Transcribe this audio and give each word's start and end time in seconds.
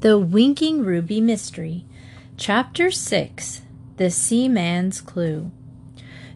The 0.00 0.16
Winking 0.16 0.84
Ruby 0.84 1.20
Mystery, 1.20 1.84
Chapter 2.36 2.88
6 2.88 3.62
The 3.96 4.12
Seaman's 4.12 5.00
Clue. 5.00 5.50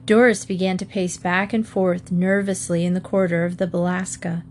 Doris 0.05 0.45
began 0.45 0.77
to 0.79 0.85
pace 0.85 1.17
back 1.17 1.53
and 1.53 1.65
forth 1.65 2.11
nervously 2.11 2.85
in 2.85 2.95
the 2.95 3.01
corridor 3.01 3.45
of 3.45 3.59
the 3.59 3.69
Balaska. 3.69 4.43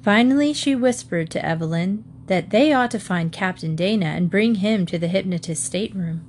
Finally, 0.00 0.54
she 0.54 0.74
whispered 0.74 1.28
to 1.32 1.44
Evelyn 1.44 2.04
that 2.26 2.48
they 2.48 2.72
ought 2.72 2.90
to 2.92 2.98
find 2.98 3.30
Captain 3.30 3.76
Dana 3.76 4.06
and 4.06 4.30
bring 4.30 4.54
him 4.54 4.86
to 4.86 4.98
the 4.98 5.08
hypnotist's 5.08 5.66
stateroom. 5.66 6.24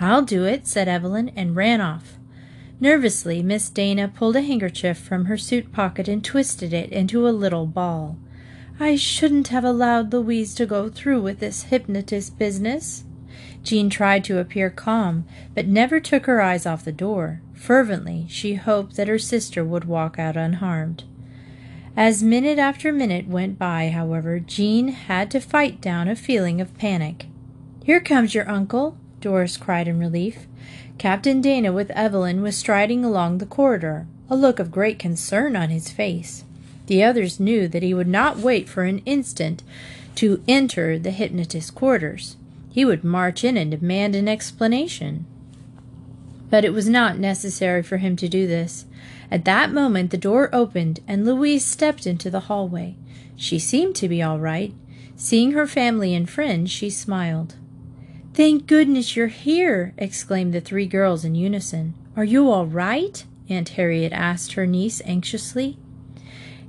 I'll 0.00 0.22
do 0.22 0.44
it, 0.44 0.66
said 0.66 0.88
Evelyn, 0.88 1.30
and 1.36 1.54
ran 1.54 1.80
off. 1.80 2.18
Nervously, 2.80 3.40
Miss 3.40 3.70
Dana 3.70 4.08
pulled 4.08 4.34
a 4.34 4.42
handkerchief 4.42 4.98
from 4.98 5.26
her 5.26 5.38
suit 5.38 5.70
pocket 5.70 6.08
and 6.08 6.24
twisted 6.24 6.72
it 6.72 6.90
into 6.90 7.28
a 7.28 7.30
little 7.30 7.66
ball. 7.66 8.18
I 8.80 8.94
shouldn't 8.94 9.48
have 9.48 9.64
allowed 9.64 10.12
Louise 10.12 10.54
to 10.54 10.66
go 10.66 10.88
through 10.88 11.20
with 11.22 11.40
this 11.40 11.64
hypnotist 11.64 12.38
business. 12.38 13.04
Jean 13.64 13.90
tried 13.90 14.22
to 14.24 14.38
appear 14.38 14.70
calm, 14.70 15.24
but 15.54 15.66
never 15.66 15.98
took 15.98 16.26
her 16.26 16.40
eyes 16.40 16.64
off 16.64 16.84
the 16.84 16.92
door. 16.92 17.40
Fervently, 17.54 18.26
she 18.28 18.54
hoped 18.54 18.94
that 18.96 19.08
her 19.08 19.18
sister 19.18 19.64
would 19.64 19.84
walk 19.84 20.18
out 20.18 20.36
unharmed. 20.36 21.02
As 21.96 22.22
minute 22.22 22.60
after 22.60 22.92
minute 22.92 23.26
went 23.26 23.58
by, 23.58 23.90
however, 23.90 24.38
Jean 24.38 24.88
had 24.88 25.30
to 25.32 25.40
fight 25.40 25.80
down 25.80 26.06
a 26.06 26.14
feeling 26.14 26.60
of 26.60 26.78
panic. 26.78 27.26
Here 27.82 28.00
comes 28.00 28.34
your 28.34 28.48
uncle, 28.48 28.96
Doris 29.20 29.56
cried 29.56 29.88
in 29.88 29.98
relief. 29.98 30.46
Captain 30.98 31.40
Dana 31.40 31.72
with 31.72 31.90
Evelyn 31.90 32.42
was 32.42 32.56
striding 32.56 33.04
along 33.04 33.38
the 33.38 33.46
corridor, 33.46 34.06
a 34.30 34.36
look 34.36 34.60
of 34.60 34.70
great 34.70 35.00
concern 35.00 35.56
on 35.56 35.70
his 35.70 35.90
face. 35.90 36.44
The 36.88 37.04
others 37.04 37.38
knew 37.38 37.68
that 37.68 37.82
he 37.82 37.92
would 37.92 38.08
not 38.08 38.38
wait 38.38 38.66
for 38.66 38.84
an 38.84 39.02
instant 39.04 39.62
to 40.14 40.42
enter 40.48 40.98
the 40.98 41.10
hypnotist's 41.10 41.70
quarters. 41.70 42.38
He 42.70 42.86
would 42.86 43.04
march 43.04 43.44
in 43.44 43.58
and 43.58 43.70
demand 43.70 44.16
an 44.16 44.26
explanation. 44.26 45.26
But 46.48 46.64
it 46.64 46.72
was 46.72 46.88
not 46.88 47.18
necessary 47.18 47.82
for 47.82 47.98
him 47.98 48.16
to 48.16 48.28
do 48.28 48.46
this. 48.46 48.86
At 49.30 49.44
that 49.44 49.70
moment 49.70 50.10
the 50.10 50.16
door 50.16 50.48
opened 50.50 51.00
and 51.06 51.26
Louise 51.26 51.62
stepped 51.62 52.06
into 52.06 52.30
the 52.30 52.48
hallway. 52.48 52.96
She 53.36 53.58
seemed 53.58 53.94
to 53.96 54.08
be 54.08 54.22
all 54.22 54.38
right. 54.38 54.72
Seeing 55.14 55.52
her 55.52 55.66
family 55.66 56.14
and 56.14 56.28
friends, 56.28 56.70
she 56.70 56.88
smiled. 56.88 57.56
Thank 58.32 58.66
goodness 58.66 59.14
you're 59.14 59.26
here! 59.26 59.92
exclaimed 59.98 60.54
the 60.54 60.62
three 60.62 60.86
girls 60.86 61.22
in 61.22 61.34
unison. 61.34 61.94
Are 62.16 62.24
you 62.24 62.50
all 62.50 62.66
right? 62.66 63.22
Aunt 63.50 63.70
Harriet 63.70 64.12
asked 64.14 64.54
her 64.54 64.66
niece 64.66 65.02
anxiously. 65.04 65.76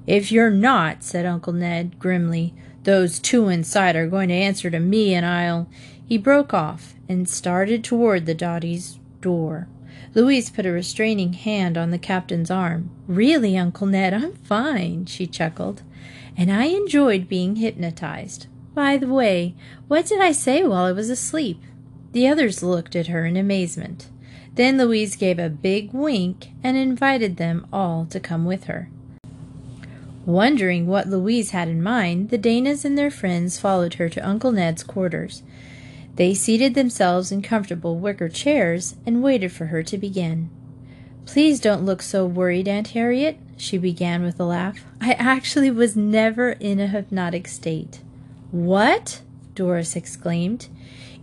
If 0.10 0.32
you're 0.32 0.50
not, 0.50 1.04
said 1.04 1.28
Uncle 1.28 1.54
Ned 1.54 2.00
grimly, 2.00 2.56
those 2.82 3.20
two 3.20 3.48
inside 3.48 3.96
are 3.96 4.08
going 4.08 4.30
to 4.30 4.34
answer 4.34 4.72
to 4.72 4.80
me, 4.80 5.14
and 5.14 5.24
I'll. 5.24 5.70
He 6.04 6.18
broke 6.18 6.52
off 6.52 6.96
and 7.08 7.30
started 7.30 7.84
toward 7.84 8.26
the 8.26 8.34
Dottie's 8.34 8.98
door. 9.22 9.68
Louise 10.16 10.50
put 10.50 10.66
a 10.66 10.72
restraining 10.72 11.34
hand 11.34 11.78
on 11.78 11.92
the 11.92 12.00
captain's 12.00 12.50
arm. 12.50 12.90
Really, 13.06 13.56
Uncle 13.56 13.86
Ned, 13.86 14.16
I'm 14.16 14.34
fine, 14.34 15.06
she 15.06 15.28
chuckled. 15.28 15.84
And 16.36 16.52
I 16.52 16.64
enjoyed 16.64 17.30
being 17.30 17.58
hypnotized. 17.58 18.48
By 18.74 18.98
the 18.98 19.08
way, 19.08 19.54
what 19.88 20.08
did 20.08 20.22
I 20.22 20.32
say 20.32 20.64
while 20.64 20.86
I 20.86 20.92
was 20.92 21.12
asleep? 21.12 21.62
The 22.14 22.28
others 22.28 22.64
looked 22.64 22.96
at 22.96 23.10
her 23.10 23.28
in 23.28 23.38
amazement. 23.38 24.10
Then 24.56 24.80
Louise 24.80 25.16
gave 25.16 25.38
a 25.38 25.50
big 25.50 25.94
wink 25.94 26.48
and 26.64 26.76
invited 26.78 27.38
them 27.38 27.68
all 27.72 28.08
to 28.08 28.20
come 28.20 28.46
with 28.46 28.64
her. 28.64 28.90
Wondering 30.30 30.86
what 30.86 31.10
Louise 31.10 31.50
had 31.50 31.70
in 31.70 31.82
mind, 31.82 32.30
the 32.30 32.38
Danas 32.38 32.86
and 32.86 32.96
their 32.96 33.10
friends 33.10 33.60
followed 33.60 33.96
her 33.96 34.08
to 34.10 34.30
Uncle 34.30 34.52
Ned's 34.52 34.84
quarters. 34.84 35.42
They 36.18 36.36
seated 36.36 36.76
themselves 36.76 37.32
in 37.32 37.42
comfortable 37.42 37.98
wicker 37.98 38.30
chairs 38.30 38.96
and 39.08 39.24
waited 39.24 39.52
for 39.52 39.66
her 39.66 39.82
to 39.82 39.98
begin. 39.98 40.52
Please 41.26 41.60
don't 41.60 41.84
look 41.84 42.04
so 42.04 42.28
worried, 42.28 42.68
Aunt 42.68 42.90
Harriet, 42.90 43.40
she 43.58 43.80
began 43.80 44.22
with 44.22 44.40
a 44.40 44.44
laugh. 44.44 44.86
I 45.02 45.14
actually 45.14 45.72
was 45.72 45.96
never 45.96 46.52
in 46.52 46.80
a 46.80 46.86
hypnotic 46.86 47.48
state. 47.48 48.02
What? 48.52 49.24
Doris 49.56 49.96
exclaimed. 49.96 50.68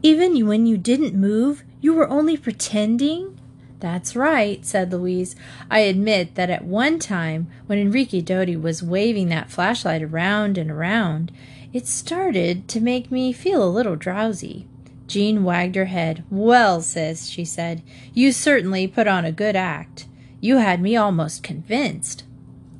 Even 0.02 0.48
when 0.48 0.66
you 0.66 0.76
didn't 0.76 1.14
move, 1.14 1.62
you 1.80 1.94
were 1.94 2.08
only 2.08 2.36
pretending? 2.36 3.35
That's 3.80 4.16
right, 4.16 4.64
said 4.64 4.92
Louise. 4.92 5.36
I 5.70 5.80
admit 5.80 6.34
that 6.34 6.50
at 6.50 6.64
one 6.64 6.98
time, 6.98 7.48
when 7.66 7.78
Enrique 7.78 8.22
Doty 8.22 8.56
was 8.56 8.82
waving 8.82 9.28
that 9.28 9.50
flashlight 9.50 10.02
around 10.02 10.56
and 10.56 10.70
around, 10.70 11.30
it 11.72 11.86
started 11.86 12.68
to 12.68 12.80
make 12.80 13.10
me 13.10 13.32
feel 13.32 13.62
a 13.62 13.68
little 13.68 13.96
drowsy. 13.96 14.66
Jean 15.06 15.44
wagged 15.44 15.76
her 15.76 15.84
head. 15.84 16.24
Well, 16.30 16.80
sis, 16.80 17.26
she 17.26 17.44
said, 17.44 17.82
you 18.14 18.32
certainly 18.32 18.86
put 18.86 19.06
on 19.06 19.24
a 19.24 19.32
good 19.32 19.56
act. 19.56 20.06
You 20.40 20.56
had 20.56 20.80
me 20.80 20.96
almost 20.96 21.42
convinced. 21.42 22.24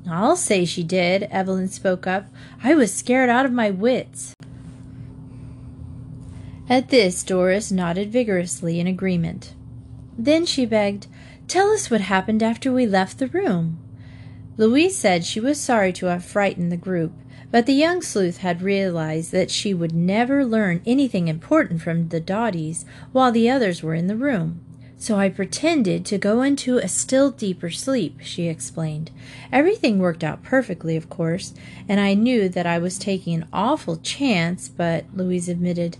I'll 0.09 0.35
say 0.35 0.65
she 0.65 0.83
did, 0.83 1.23
Evelyn 1.23 1.67
spoke 1.67 2.07
up. 2.07 2.27
I 2.63 2.75
was 2.75 2.93
scared 2.93 3.29
out 3.29 3.45
of 3.45 3.51
my 3.51 3.69
wits. 3.69 4.33
At 6.69 6.89
this, 6.89 7.23
Doris 7.23 7.71
nodded 7.71 8.11
vigorously 8.11 8.79
in 8.79 8.87
agreement. 8.87 9.53
Then 10.17 10.45
she 10.45 10.65
begged, 10.65 11.07
Tell 11.47 11.69
us 11.69 11.89
what 11.89 12.01
happened 12.01 12.41
after 12.41 12.73
we 12.73 12.85
left 12.85 13.19
the 13.19 13.27
room. 13.27 13.79
Louise 14.57 14.97
said 14.97 15.23
she 15.23 15.39
was 15.39 15.59
sorry 15.59 15.93
to 15.93 16.07
have 16.07 16.25
frightened 16.25 16.71
the 16.71 16.77
group, 16.77 17.13
but 17.51 17.65
the 17.65 17.73
young 17.73 18.01
sleuth 18.01 18.37
had 18.37 18.61
realized 18.61 19.31
that 19.31 19.51
she 19.51 19.73
would 19.73 19.93
never 19.93 20.43
learn 20.43 20.81
anything 20.85 21.27
important 21.27 21.81
from 21.81 22.09
the 22.09 22.19
Dotties 22.19 22.83
while 23.11 23.31
the 23.31 23.49
others 23.49 23.83
were 23.83 23.93
in 23.93 24.07
the 24.07 24.15
room. 24.15 24.61
So 24.99 25.15
I 25.15 25.29
pretended 25.29 26.05
to 26.07 26.17
go 26.17 26.41
into 26.41 26.79
a 26.79 26.87
still 26.87 27.29
deeper 27.29 27.69
sleep, 27.69 28.19
she 28.21 28.47
explained. 28.47 29.11
Everything 29.51 29.99
worked 29.99 30.23
out 30.23 30.41
perfectly, 30.41 30.97
of 30.97 31.07
course, 31.07 31.53
and 31.87 31.99
I 31.99 32.15
knew 32.15 32.49
that 32.49 32.65
I 32.65 32.79
was 32.79 32.97
taking 32.97 33.35
an 33.35 33.47
awful 33.53 33.97
chance, 33.97 34.67
but 34.67 35.05
Louise 35.13 35.47
admitted, 35.47 35.97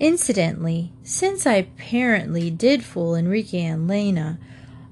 Incidentally, 0.00 0.92
since 1.02 1.46
I 1.46 1.56
apparently 1.56 2.50
did 2.50 2.82
fool 2.82 3.14
Enrique 3.14 3.62
and 3.62 3.86
Lena, 3.86 4.38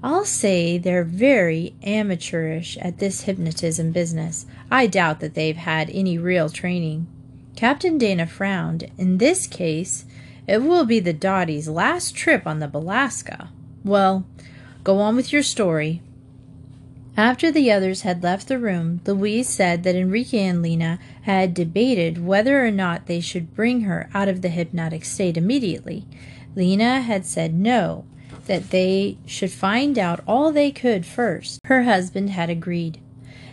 I'll 0.03 0.23
say 0.23 0.77
they're 0.77 1.03
very 1.03 1.73
amateurish 1.83 2.77
at 2.77 2.99
this 2.99 3.21
hypnotism 3.21 3.91
business. 3.91 4.45
I 4.69 4.85
doubt 4.85 5.19
that 5.19 5.33
they've 5.33 5.57
had 5.57 5.89
any 5.89 6.19
real 6.19 6.47
training. 6.47 7.07
Captain 7.55 7.97
Dana 7.97 8.27
frowned. 8.27 8.89
In 8.99 9.17
this 9.17 9.47
case, 9.47 10.05
it 10.47 10.59
will 10.59 10.85
be 10.85 10.99
the 10.99 11.11
Dottie's 11.11 11.67
last 11.67 12.15
trip 12.15 12.45
on 12.45 12.59
the 12.59 12.67
Balaska. 12.67 13.49
Well, 13.83 14.25
go 14.83 14.99
on 14.99 15.15
with 15.15 15.33
your 15.33 15.43
story. 15.43 16.03
After 17.17 17.51
the 17.51 17.71
others 17.71 18.01
had 18.01 18.23
left 18.23 18.47
the 18.47 18.57
room, 18.57 19.01
Louise 19.05 19.49
said 19.49 19.83
that 19.83 19.95
Enrique 19.95 20.45
and 20.45 20.61
Lena 20.61 20.99
had 21.23 21.53
debated 21.53 22.25
whether 22.25 22.65
or 22.65 22.71
not 22.71 23.07
they 23.07 23.19
should 23.19 23.55
bring 23.55 23.81
her 23.81 24.09
out 24.13 24.27
of 24.27 24.41
the 24.41 24.49
hypnotic 24.49 25.03
state 25.03 25.35
immediately. 25.35 26.05
Lena 26.55 27.01
had 27.01 27.25
said 27.25 27.53
no, 27.53 28.05
that 28.45 28.69
they 28.69 29.17
should 29.25 29.51
find 29.51 29.99
out 29.99 30.23
all 30.27 30.51
they 30.51 30.71
could 30.71 31.05
first. 31.05 31.59
Her 31.65 31.83
husband 31.83 32.31
had 32.31 32.49
agreed. 32.49 32.99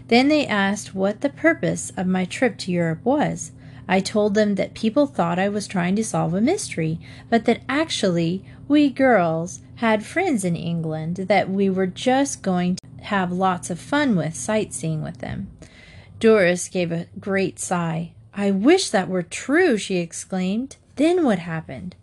Then 0.09 0.29
they 0.29 0.47
asked 0.47 0.95
what 0.95 1.21
the 1.21 1.29
purpose 1.29 1.91
of 1.97 2.07
my 2.07 2.25
trip 2.25 2.57
to 2.59 2.73
Europe 2.73 3.05
was. 3.05 3.51
I 3.89 4.01
told 4.01 4.35
them 4.35 4.57
that 4.57 4.75
people 4.75 5.07
thought 5.07 5.39
I 5.39 5.49
was 5.49 5.67
trying 5.67 5.97
to 5.97 6.05
solve 6.05 6.35
a 6.35 6.41
mystery, 6.41 6.99
but 7.31 7.45
that 7.45 7.63
actually 7.69 8.45
we 8.69 8.91
girls 8.91 9.61
had 9.77 10.05
friends 10.05 10.45
in 10.45 10.57
England 10.57 11.17
that 11.29 11.51
we 11.51 11.71
were 11.71 11.87
just 11.87 12.43
going 12.43 12.77
to 12.77 13.05
have 13.05 13.31
lots 13.31 13.71
of 13.71 13.79
fun 13.79 14.17
with 14.17 14.35
sightseeing 14.35 15.03
with 15.03 15.19
them. 15.19 15.51
Doris 16.19 16.69
gave 16.69 16.91
a 16.91 17.07
great 17.21 17.59
sigh. 17.59 18.13
I 18.35 18.51
wish 18.51 18.91
that 18.91 19.09
were 19.09 19.23
true, 19.23 19.77
she 19.77 19.97
exclaimed. 19.97 20.77
Then 20.97 21.25
what 21.25 21.39
happened? 21.41 21.95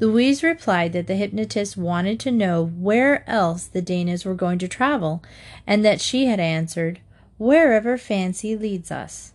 Louise 0.00 0.42
replied 0.42 0.92
that 0.92 1.06
the 1.06 1.16
hypnotist 1.16 1.76
wanted 1.76 2.20
to 2.20 2.30
know 2.30 2.64
where 2.64 3.28
else 3.28 3.64
the 3.64 3.82
Danas 3.82 4.24
were 4.24 4.34
going 4.34 4.58
to 4.60 4.68
travel, 4.68 5.22
and 5.66 5.84
that 5.84 6.00
she 6.00 6.26
had 6.26 6.40
answered, 6.40 7.00
Wherever 7.36 7.98
fancy 7.98 8.56
leads 8.56 8.90
us. 8.90 9.32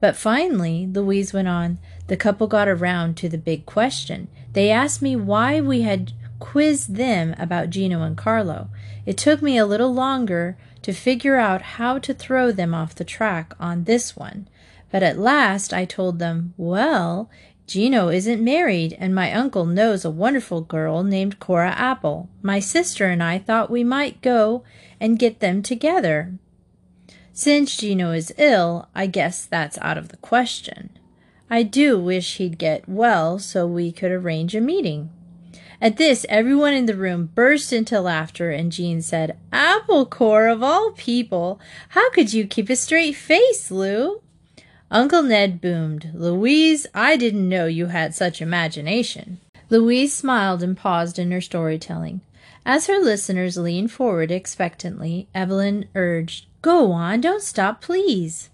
But 0.00 0.16
finally, 0.16 0.86
Louise 0.86 1.32
went 1.32 1.48
on, 1.48 1.78
the 2.06 2.16
couple 2.16 2.46
got 2.46 2.68
around 2.68 3.16
to 3.18 3.28
the 3.28 3.38
big 3.38 3.66
question. 3.66 4.28
They 4.52 4.70
asked 4.70 5.00
me 5.02 5.16
why 5.16 5.60
we 5.60 5.82
had 5.82 6.12
quizzed 6.38 6.96
them 6.96 7.34
about 7.38 7.70
Gino 7.70 8.02
and 8.02 8.16
Carlo. 8.16 8.68
It 9.06 9.16
took 9.16 9.40
me 9.40 9.56
a 9.56 9.66
little 9.66 9.92
longer 9.92 10.56
to 10.82 10.92
figure 10.92 11.36
out 11.36 11.62
how 11.62 11.98
to 11.98 12.14
throw 12.14 12.52
them 12.52 12.74
off 12.74 12.94
the 12.94 13.04
track 13.04 13.54
on 13.58 13.84
this 13.84 14.16
one. 14.16 14.48
But 14.90 15.02
at 15.02 15.18
last 15.18 15.72
I 15.72 15.84
told 15.84 16.18
them, 16.18 16.54
well, 16.56 17.30
Gino 17.66 18.08
isn't 18.08 18.44
married, 18.44 18.96
and 19.00 19.12
my 19.12 19.32
uncle 19.32 19.66
knows 19.66 20.04
a 20.04 20.10
wonderful 20.10 20.60
girl 20.60 21.02
named 21.02 21.40
Cora 21.40 21.70
Apple. 21.70 22.28
My 22.40 22.60
sister 22.60 23.06
and 23.06 23.20
I 23.20 23.38
thought 23.38 23.70
we 23.70 23.82
might 23.82 24.22
go 24.22 24.62
and 25.00 25.18
get 25.18 25.40
them 25.40 25.62
together. 25.62 26.34
Since 27.38 27.76
Gino 27.76 28.12
is 28.12 28.32
ill, 28.38 28.88
I 28.94 29.06
guess 29.06 29.44
that's 29.44 29.76
out 29.82 29.98
of 29.98 30.08
the 30.08 30.16
question. 30.16 30.88
I 31.50 31.64
do 31.64 32.00
wish 32.00 32.38
he'd 32.38 32.56
get 32.56 32.88
well 32.88 33.38
so 33.38 33.66
we 33.66 33.92
could 33.92 34.10
arrange 34.10 34.54
a 34.54 34.60
meeting. 34.62 35.10
At 35.78 35.98
this, 35.98 36.24
everyone 36.30 36.72
in 36.72 36.86
the 36.86 36.96
room 36.96 37.28
burst 37.34 37.74
into 37.74 38.00
laughter, 38.00 38.50
and 38.50 38.72
Jean 38.72 39.02
said, 39.02 39.36
Apple 39.52 40.06
core 40.06 40.46
of 40.46 40.62
all 40.62 40.92
people! 40.92 41.60
How 41.90 42.08
could 42.08 42.32
you 42.32 42.46
keep 42.46 42.70
a 42.70 42.74
straight 42.74 43.16
face, 43.16 43.70
Lou? 43.70 44.22
Uncle 44.90 45.22
Ned 45.22 45.60
boomed, 45.60 46.12
Louise, 46.14 46.86
I 46.94 47.18
didn't 47.18 47.50
know 47.50 47.66
you 47.66 47.88
had 47.88 48.14
such 48.14 48.40
imagination. 48.40 49.40
Louise 49.68 50.14
smiled 50.14 50.62
and 50.62 50.74
paused 50.74 51.18
in 51.18 51.30
her 51.32 51.42
storytelling. 51.42 52.22
As 52.64 52.86
her 52.86 52.98
listeners 52.98 53.58
leaned 53.58 53.92
forward 53.92 54.30
expectantly, 54.30 55.28
Evelyn 55.34 55.86
urged, 55.94 56.46
Go 56.66 56.90
on, 56.90 57.20
don't 57.20 57.44
stop, 57.44 57.80
please. 57.80 58.50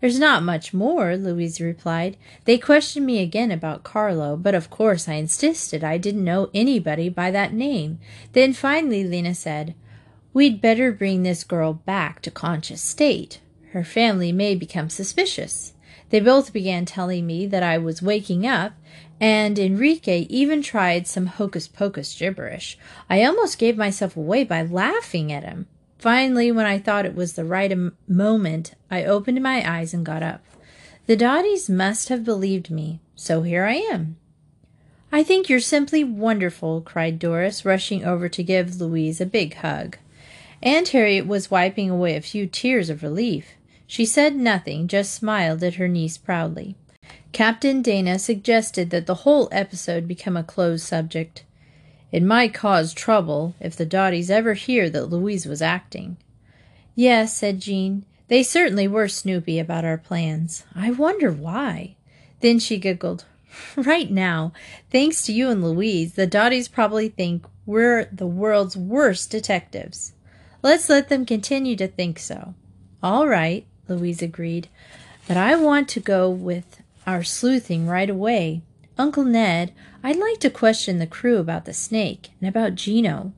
There's 0.00 0.18
not 0.18 0.42
much 0.42 0.74
more, 0.74 1.16
Louise 1.16 1.60
replied. 1.60 2.16
They 2.44 2.58
questioned 2.58 3.06
me 3.06 3.20
again 3.20 3.52
about 3.52 3.84
Carlo, 3.84 4.36
but 4.36 4.56
of 4.56 4.68
course 4.68 5.08
I 5.08 5.12
insisted 5.12 5.84
I 5.84 5.96
didn't 5.96 6.24
know 6.24 6.50
anybody 6.52 7.08
by 7.08 7.30
that 7.30 7.52
name. 7.52 8.00
Then 8.32 8.52
finally 8.52 9.04
Lena 9.04 9.32
said, 9.32 9.76
We'd 10.32 10.60
better 10.60 10.90
bring 10.90 11.22
this 11.22 11.44
girl 11.44 11.72
back 11.72 12.20
to 12.22 12.32
conscious 12.32 12.82
state. 12.82 13.40
Her 13.70 13.84
family 13.84 14.32
may 14.32 14.56
become 14.56 14.90
suspicious. 14.90 15.74
They 16.10 16.18
both 16.18 16.52
began 16.52 16.84
telling 16.84 17.28
me 17.28 17.46
that 17.46 17.62
I 17.62 17.78
was 17.78 18.02
waking 18.02 18.44
up, 18.44 18.72
and 19.20 19.56
Enrique 19.56 20.26
even 20.28 20.62
tried 20.62 21.06
some 21.06 21.26
hocus 21.26 21.68
pocus 21.68 22.12
gibberish. 22.12 22.76
I 23.08 23.22
almost 23.22 23.60
gave 23.60 23.76
myself 23.76 24.16
away 24.16 24.42
by 24.42 24.62
laughing 24.62 25.30
at 25.30 25.44
him. 25.44 25.68
Finally, 25.98 26.52
when 26.52 26.66
I 26.66 26.78
thought 26.78 27.06
it 27.06 27.14
was 27.14 27.32
the 27.32 27.44
right 27.44 27.74
moment, 28.06 28.74
I 28.90 29.04
opened 29.04 29.42
my 29.42 29.68
eyes 29.68 29.94
and 29.94 30.04
got 30.04 30.22
up. 30.22 30.44
The 31.06 31.16
Dotties 31.16 31.70
must 31.70 32.08
have 32.08 32.24
believed 32.24 32.70
me, 32.70 33.00
so 33.14 33.42
here 33.42 33.64
I 33.64 33.74
am. 33.74 34.16
I 35.10 35.22
think 35.22 35.48
you're 35.48 35.60
simply 35.60 36.04
wonderful, 36.04 36.82
cried 36.82 37.18
Doris, 37.18 37.64
rushing 37.64 38.04
over 38.04 38.28
to 38.28 38.42
give 38.42 38.80
Louise 38.80 39.20
a 39.20 39.26
big 39.26 39.54
hug. 39.54 39.96
Aunt 40.62 40.88
Harriet 40.88 41.26
was 41.26 41.50
wiping 41.50 41.88
away 41.88 42.16
a 42.16 42.20
few 42.20 42.46
tears 42.46 42.90
of 42.90 43.02
relief. 43.02 43.52
She 43.86 44.04
said 44.04 44.36
nothing, 44.36 44.88
just 44.88 45.14
smiled 45.14 45.62
at 45.62 45.76
her 45.76 45.88
niece 45.88 46.18
proudly. 46.18 46.76
Captain 47.32 47.82
Dana 47.82 48.18
suggested 48.18 48.90
that 48.90 49.06
the 49.06 49.22
whole 49.22 49.48
episode 49.52 50.08
become 50.08 50.36
a 50.36 50.42
closed 50.42 50.84
subject. 50.84 51.44
It 52.12 52.22
might 52.22 52.54
cause 52.54 52.94
trouble 52.94 53.54
if 53.60 53.76
the 53.76 53.86
Dotties 53.86 54.30
ever 54.30 54.54
hear 54.54 54.88
that 54.90 55.10
Louise 55.10 55.46
was 55.46 55.60
acting. 55.60 56.16
Yes, 56.94 57.36
said 57.36 57.60
Jean. 57.60 58.04
They 58.28 58.42
certainly 58.42 58.88
were 58.88 59.08
snoopy 59.08 59.58
about 59.58 59.84
our 59.84 59.98
plans. 59.98 60.64
I 60.74 60.90
wonder 60.90 61.30
why. 61.30 61.96
Then 62.40 62.58
she 62.58 62.78
giggled. 62.78 63.24
Right 63.76 64.10
now, 64.10 64.52
thanks 64.90 65.22
to 65.22 65.32
you 65.32 65.48
and 65.48 65.64
Louise, 65.64 66.12
the 66.14 66.26
Dotties 66.26 66.68
probably 66.68 67.08
think 67.08 67.46
we're 67.64 68.04
the 68.12 68.26
world's 68.26 68.76
worst 68.76 69.30
detectives. 69.30 70.12
Let's 70.62 70.88
let 70.88 71.08
them 71.08 71.24
continue 71.24 71.74
to 71.76 71.88
think 71.88 72.18
so. 72.18 72.54
All 73.02 73.26
right, 73.26 73.66
Louise 73.88 74.20
agreed. 74.20 74.68
But 75.26 75.36
I 75.36 75.56
want 75.56 75.88
to 75.90 76.00
go 76.00 76.28
with 76.28 76.82
our 77.06 77.22
sleuthing 77.22 77.86
right 77.86 78.10
away. 78.10 78.62
Uncle 78.98 79.24
Ned, 79.24 79.72
I'd 80.02 80.16
like 80.16 80.40
to 80.40 80.50
question 80.50 80.98
the 80.98 81.06
crew 81.06 81.36
about 81.36 81.66
the 81.66 81.74
snake 81.74 82.30
and 82.40 82.48
about 82.48 82.76
Gino. 82.76 83.32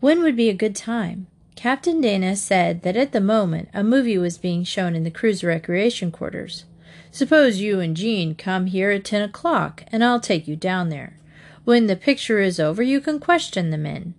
When 0.00 0.22
would 0.22 0.36
be 0.36 0.48
a 0.48 0.54
good 0.54 0.74
time? 0.74 1.26
Captain 1.54 2.00
Dana 2.00 2.34
said 2.34 2.82
that 2.82 2.96
at 2.96 3.12
the 3.12 3.20
moment 3.20 3.68
a 3.74 3.84
movie 3.84 4.16
was 4.16 4.38
being 4.38 4.64
shown 4.64 4.96
in 4.96 5.04
the 5.04 5.10
crew's 5.10 5.44
recreation 5.44 6.10
quarters. 6.10 6.64
Suppose 7.10 7.60
you 7.60 7.78
and 7.78 7.94
Jean 7.94 8.34
come 8.34 8.66
here 8.66 8.90
at 8.90 9.04
ten 9.04 9.20
o'clock, 9.20 9.84
and 9.92 10.02
I'll 10.02 10.18
take 10.18 10.48
you 10.48 10.56
down 10.56 10.88
there. 10.88 11.18
When 11.64 11.88
the 11.88 11.96
picture 11.96 12.40
is 12.40 12.58
over, 12.58 12.82
you 12.82 13.00
can 13.00 13.20
question 13.20 13.68
the 13.68 13.76
men. 13.76 14.14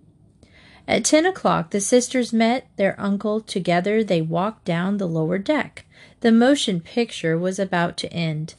At 0.86 1.04
ten 1.04 1.26
o'clock, 1.26 1.70
the 1.70 1.80
sisters 1.80 2.32
met 2.32 2.68
their 2.76 2.98
uncle. 3.00 3.40
Together, 3.40 4.04
they 4.04 4.22
walked 4.22 4.64
down 4.64 4.98
the 4.98 5.08
lower 5.08 5.38
deck. 5.38 5.86
The 6.20 6.30
motion 6.30 6.80
picture 6.80 7.36
was 7.36 7.58
about 7.58 7.96
to 7.98 8.12
end. 8.12 8.54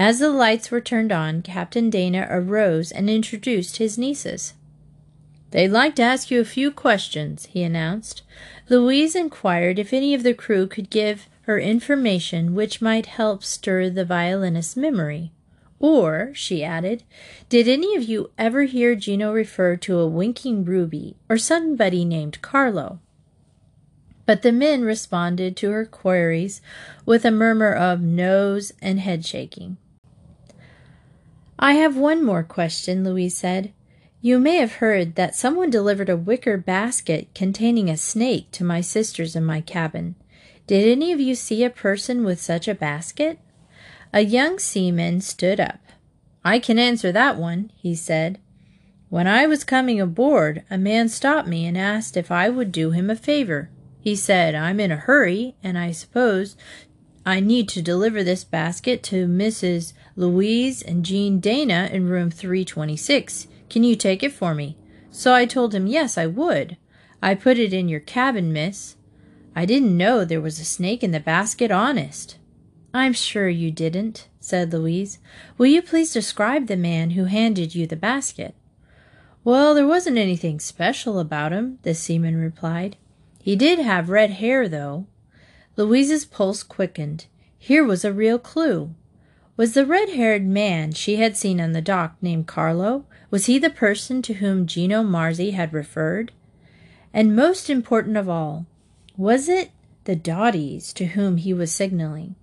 As 0.00 0.20
the 0.20 0.30
lights 0.30 0.70
were 0.70 0.80
turned 0.80 1.10
on, 1.10 1.42
Captain 1.42 1.90
Dana 1.90 2.28
arose 2.30 2.92
and 2.92 3.10
introduced 3.10 3.78
his 3.78 3.98
nieces. 3.98 4.54
They'd 5.50 5.72
like 5.72 5.96
to 5.96 6.04
ask 6.04 6.30
you 6.30 6.40
a 6.40 6.44
few 6.44 6.70
questions, 6.70 7.46
he 7.46 7.64
announced. 7.64 8.22
Louise 8.68 9.16
inquired 9.16 9.76
if 9.76 9.92
any 9.92 10.14
of 10.14 10.22
the 10.22 10.34
crew 10.34 10.68
could 10.68 10.88
give 10.88 11.28
her 11.42 11.58
information 11.58 12.54
which 12.54 12.80
might 12.80 13.06
help 13.06 13.42
stir 13.42 13.90
the 13.90 14.04
violinist's 14.04 14.76
memory. 14.76 15.32
Or, 15.80 16.30
she 16.32 16.62
added, 16.62 17.02
did 17.48 17.66
any 17.66 17.96
of 17.96 18.04
you 18.04 18.30
ever 18.38 18.62
hear 18.62 18.94
Gino 18.94 19.32
refer 19.32 19.74
to 19.78 19.98
a 19.98 20.06
winking 20.06 20.64
ruby 20.64 21.16
or 21.28 21.38
somebody 21.38 22.04
named 22.04 22.40
Carlo? 22.40 23.00
But 24.26 24.42
the 24.42 24.52
men 24.52 24.82
responded 24.82 25.56
to 25.56 25.70
her 25.70 25.84
queries 25.84 26.62
with 27.04 27.24
a 27.24 27.32
murmur 27.32 27.72
of 27.72 28.00
noes 28.00 28.70
and 28.80 29.00
head 29.00 29.26
shaking. 29.26 29.76
I 31.58 31.72
have 31.72 31.96
one 31.96 32.24
more 32.24 32.44
question, 32.44 33.02
Louise 33.02 33.36
said. 33.36 33.72
You 34.20 34.38
may 34.38 34.56
have 34.56 34.74
heard 34.74 35.16
that 35.16 35.34
someone 35.34 35.70
delivered 35.70 36.08
a 36.08 36.16
wicker 36.16 36.56
basket 36.56 37.28
containing 37.34 37.90
a 37.90 37.96
snake 37.96 38.50
to 38.52 38.64
my 38.64 38.80
sisters 38.80 39.34
in 39.34 39.44
my 39.44 39.60
cabin. 39.60 40.14
Did 40.68 40.88
any 40.88 41.12
of 41.12 41.20
you 41.20 41.34
see 41.34 41.64
a 41.64 41.70
person 41.70 42.24
with 42.24 42.40
such 42.40 42.68
a 42.68 42.74
basket? 42.74 43.38
A 44.12 44.20
young 44.20 44.58
seaman 44.58 45.20
stood 45.20 45.58
up. 45.58 45.80
I 46.44 46.58
can 46.58 46.78
answer 46.78 47.10
that 47.10 47.36
one, 47.36 47.72
he 47.76 47.94
said. 47.94 48.38
When 49.08 49.26
I 49.26 49.46
was 49.46 49.64
coming 49.64 50.00
aboard, 50.00 50.62
a 50.70 50.78
man 50.78 51.08
stopped 51.08 51.48
me 51.48 51.66
and 51.66 51.76
asked 51.76 52.16
if 52.16 52.30
I 52.30 52.48
would 52.50 52.70
do 52.70 52.90
him 52.90 53.10
a 53.10 53.16
favor. 53.16 53.70
He 54.00 54.14
said, 54.14 54.54
I'm 54.54 54.78
in 54.78 54.92
a 54.92 54.96
hurry, 54.96 55.56
and 55.62 55.78
I 55.78 55.90
suppose 55.90 56.56
I 57.26 57.40
need 57.40 57.68
to 57.70 57.82
deliver 57.82 58.22
this 58.22 58.44
basket 58.44 59.02
to 59.04 59.26
Mrs. 59.26 59.92
Louise 60.18 60.82
and 60.82 61.04
Jean 61.04 61.38
Dana 61.38 61.88
in 61.92 62.08
room 62.08 62.28
326. 62.28 63.46
Can 63.70 63.84
you 63.84 63.94
take 63.94 64.24
it 64.24 64.32
for 64.32 64.52
me? 64.52 64.76
So 65.12 65.32
I 65.32 65.46
told 65.46 65.72
him 65.72 65.86
yes, 65.86 66.18
I 66.18 66.26
would. 66.26 66.76
I 67.22 67.36
put 67.36 67.56
it 67.56 67.72
in 67.72 67.88
your 67.88 68.00
cabin, 68.00 68.52
miss. 68.52 68.96
I 69.54 69.64
didn't 69.64 69.96
know 69.96 70.24
there 70.24 70.40
was 70.40 70.58
a 70.58 70.64
snake 70.64 71.04
in 71.04 71.12
the 71.12 71.20
basket, 71.20 71.70
honest. 71.70 72.36
I'm 72.92 73.12
sure 73.12 73.48
you 73.48 73.70
didn't, 73.70 74.26
said 74.40 74.72
Louise. 74.72 75.20
Will 75.56 75.66
you 75.66 75.82
please 75.82 76.12
describe 76.12 76.66
the 76.66 76.76
man 76.76 77.10
who 77.10 77.26
handed 77.26 77.76
you 77.76 77.86
the 77.86 77.94
basket? 77.94 78.56
Well, 79.44 79.72
there 79.72 79.86
wasn't 79.86 80.18
anything 80.18 80.58
special 80.58 81.20
about 81.20 81.52
him, 81.52 81.78
the 81.82 81.94
seaman 81.94 82.34
replied. 82.34 82.96
He 83.40 83.54
did 83.54 83.78
have 83.78 84.10
red 84.10 84.30
hair, 84.30 84.68
though. 84.68 85.06
Louise's 85.76 86.24
pulse 86.24 86.64
quickened. 86.64 87.26
Here 87.56 87.84
was 87.84 88.04
a 88.04 88.12
real 88.12 88.40
clue. 88.40 88.96
Was 89.58 89.72
the 89.74 89.84
red 89.84 90.10
haired 90.10 90.46
man 90.46 90.92
she 90.92 91.16
had 91.16 91.36
seen 91.36 91.60
on 91.60 91.72
the 91.72 91.82
dock 91.82 92.16
named 92.22 92.46
Carlo? 92.46 93.06
Was 93.28 93.46
he 93.46 93.58
the 93.58 93.68
person 93.68 94.22
to 94.22 94.34
whom 94.34 94.68
Gino 94.68 95.02
Marzi 95.02 95.50
had 95.50 95.72
referred? 95.72 96.30
And 97.12 97.34
most 97.34 97.68
important 97.68 98.16
of 98.16 98.28
all, 98.28 98.66
was 99.16 99.48
it 99.48 99.72
the 100.04 100.14
Dotties 100.14 100.92
to 100.92 101.06
whom 101.06 101.38
he 101.38 101.52
was 101.52 101.72
signaling? 101.72 102.36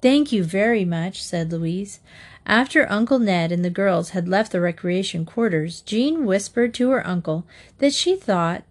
Thank 0.00 0.32
you 0.32 0.42
very 0.42 0.86
much, 0.86 1.22
said 1.22 1.52
Louise. 1.52 2.00
After 2.46 2.90
Uncle 2.90 3.18
Ned 3.18 3.52
and 3.52 3.62
the 3.62 3.68
girls 3.68 4.10
had 4.10 4.26
left 4.26 4.50
the 4.50 4.60
recreation 4.62 5.26
quarters, 5.26 5.82
Jean 5.82 6.24
whispered 6.24 6.72
to 6.72 6.88
her 6.88 7.06
uncle 7.06 7.46
that 7.80 7.92
she 7.92 8.16
thought 8.16 8.64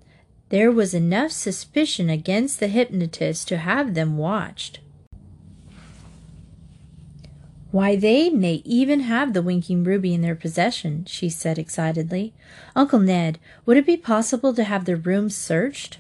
there 0.50 0.72
was 0.72 0.96
enough 0.96 1.30
suspicion 1.30 2.10
against 2.10 2.60
the 2.60 2.68
hypnotist 2.68 3.48
to 3.50 3.58
have 3.58 3.94
them 3.94 4.18
watched. 4.18 4.80
Why, 7.72 7.96
they 7.96 8.30
may 8.30 8.62
even 8.66 9.02
have 9.02 9.34
the 9.34 9.42
winking 9.42 9.86
ruby 9.86 10.14
in 10.14 10.22
their 10.22 10.36
possession, 10.36 11.06
she 11.06 11.30
said 11.30 11.58
excitedly. 11.58 12.34
Uncle 12.76 13.00
Ned, 13.00 13.40
would 13.66 13.78
it 13.78 13.86
be 13.86 13.96
possible 13.96 14.54
to 14.54 14.66
have 14.66 14.84
their 14.84 14.98
rooms 14.98 15.36
searched? 15.38 16.00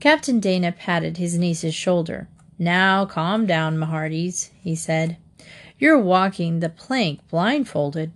Captain 0.00 0.40
Dana 0.40 0.72
patted 0.72 1.18
his 1.18 1.36
niece's 1.36 1.74
shoulder. 1.74 2.28
Now, 2.58 3.04
calm 3.04 3.44
down, 3.44 3.78
my 3.78 3.86
hearties, 3.86 4.50
he 4.62 4.74
said. 4.74 5.18
You're 5.78 5.98
walking 5.98 6.60
the 6.60 6.70
plank 6.70 7.20
blindfolded. 7.28 8.12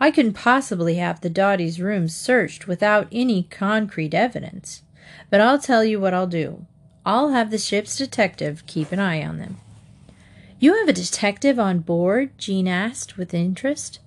I 0.00 0.10
couldn't 0.10 0.32
possibly 0.32 0.94
have 0.94 1.20
the 1.20 1.30
Dotties' 1.30 1.80
rooms 1.80 2.14
searched 2.14 2.66
without 2.66 3.08
any 3.12 3.42
concrete 3.44 4.14
evidence. 4.14 4.82
But 5.28 5.40
I'll 5.40 5.58
tell 5.58 5.84
you 5.84 6.00
what 6.00 6.14
I'll 6.14 6.26
do. 6.26 6.66
I'll 7.04 7.30
have 7.30 7.50
the 7.50 7.58
ship's 7.58 7.96
detective 7.96 8.64
keep 8.66 8.90
an 8.90 9.00
eye 9.00 9.22
on 9.22 9.38
them. 9.38 9.58
You 10.62 10.76
have 10.76 10.86
a 10.86 10.92
detective 10.92 11.58
on 11.58 11.80
board? 11.80 12.38
Jean 12.38 12.68
asked 12.68 13.16
with 13.16 13.34
interest. 13.34 13.98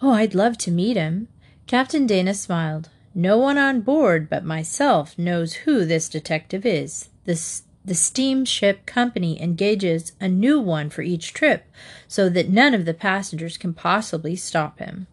Oh, 0.00 0.12
I'd 0.12 0.34
love 0.34 0.56
to 0.58 0.70
meet 0.70 0.96
him. 0.96 1.28
Captain 1.66 2.06
Dana 2.06 2.32
smiled. 2.32 2.88
No 3.14 3.36
one 3.36 3.58
on 3.58 3.82
board 3.82 4.30
but 4.30 4.42
myself 4.42 5.18
knows 5.18 5.52
who 5.52 5.84
this 5.84 6.08
detective 6.08 6.64
is. 6.64 7.10
The, 7.24 7.38
the 7.84 7.94
steamship 7.94 8.86
company 8.86 9.38
engages 9.38 10.12
a 10.18 10.28
new 10.28 10.58
one 10.58 10.88
for 10.88 11.02
each 11.02 11.34
trip 11.34 11.66
so 12.08 12.30
that 12.30 12.48
none 12.48 12.72
of 12.72 12.86
the 12.86 12.94
passengers 12.94 13.58
can 13.58 13.74
possibly 13.74 14.34
stop 14.34 14.78
him. 14.78 15.08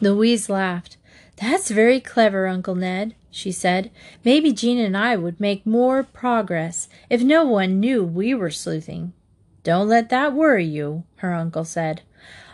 Louise 0.00 0.48
laughed. 0.48 0.96
That's 1.38 1.72
very 1.72 1.98
clever, 1.98 2.46
Uncle 2.46 2.76
Ned, 2.76 3.16
she 3.32 3.50
said. 3.50 3.90
Maybe 4.24 4.52
Jean 4.52 4.78
and 4.78 4.96
I 4.96 5.16
would 5.16 5.40
make 5.40 5.66
more 5.66 6.04
progress 6.04 6.88
if 7.08 7.20
no 7.20 7.44
one 7.44 7.80
knew 7.80 8.04
we 8.04 8.32
were 8.32 8.50
sleuthing. 8.50 9.12
Don't 9.62 9.88
let 9.88 10.08
that 10.08 10.32
worry 10.32 10.64
you, 10.64 11.04
her 11.16 11.34
uncle 11.34 11.64
said. 11.64 12.02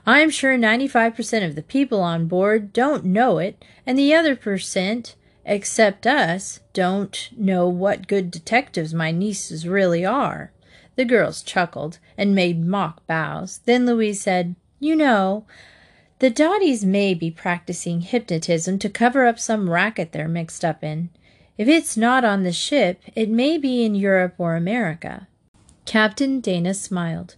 I'm 0.07 0.31
sure 0.31 0.57
95% 0.57 1.45
of 1.45 1.55
the 1.57 1.63
people 1.63 2.01
on 2.01 2.29
board 2.29 2.73
don't 2.73 3.05
know 3.05 3.39
it, 3.39 3.65
and 3.85 3.99
the 3.99 4.15
other 4.15 4.37
percent, 4.37 5.17
except 5.45 6.07
us, 6.07 6.61
don't 6.73 7.29
know 7.37 7.69
what 7.69 8.07
good 8.07 8.31
detectives 8.31 8.95
my 8.95 9.11
nieces 9.11 9.67
really 9.67 10.05
are. 10.05 10.53
The 10.95 11.05
girls 11.05 11.43
chuckled 11.43 11.99
and 12.17 12.35
made 12.35 12.65
mock 12.65 13.07
bows. 13.07 13.61
Then 13.65 13.85
Louise 13.85 14.21
said, 14.21 14.55
You 14.81 14.97
know, 14.97 15.45
the 16.19 16.31
Dotties 16.31 16.85
may 16.85 17.13
be 17.13 17.31
practicing 17.31 18.01
hypnotism 18.01 18.79
to 18.79 18.89
cover 18.89 19.27
up 19.27 19.39
some 19.39 19.69
racket 19.69 20.13
they're 20.13 20.29
mixed 20.29 20.65
up 20.65 20.83
in. 20.83 21.11
If 21.59 21.69
it's 21.69 21.97
not 21.97 22.25
on 22.25 22.43
the 22.43 22.53
ship, 22.53 23.01
it 23.15 23.29
may 23.29 23.59
be 23.59 23.85
in 23.85 23.95
Europe 23.95 24.35
or 24.39 24.57
America. 24.57 25.29
Captain 25.87 26.40
Dana 26.40 26.75
smiled. 26.75 27.37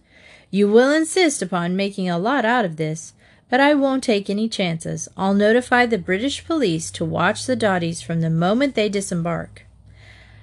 You 0.51 0.67
will 0.67 0.91
insist 0.91 1.41
upon 1.41 1.75
making 1.75 2.09
a 2.09 2.17
lot 2.17 2.43
out 2.43 2.65
of 2.65 2.77
this, 2.77 3.13
but 3.49 3.59
I 3.59 3.73
won't 3.73 4.03
take 4.03 4.29
any 4.29 4.49
chances. 4.49 5.07
I'll 5.15 5.33
notify 5.33 5.85
the 5.85 5.97
British 5.97 6.45
police 6.45 6.91
to 6.91 7.05
watch 7.05 7.45
the 7.45 7.55
Dotties 7.55 8.01
from 8.01 8.21
the 8.21 8.29
moment 8.29 8.75
they 8.75 8.89
disembark. 8.89 9.65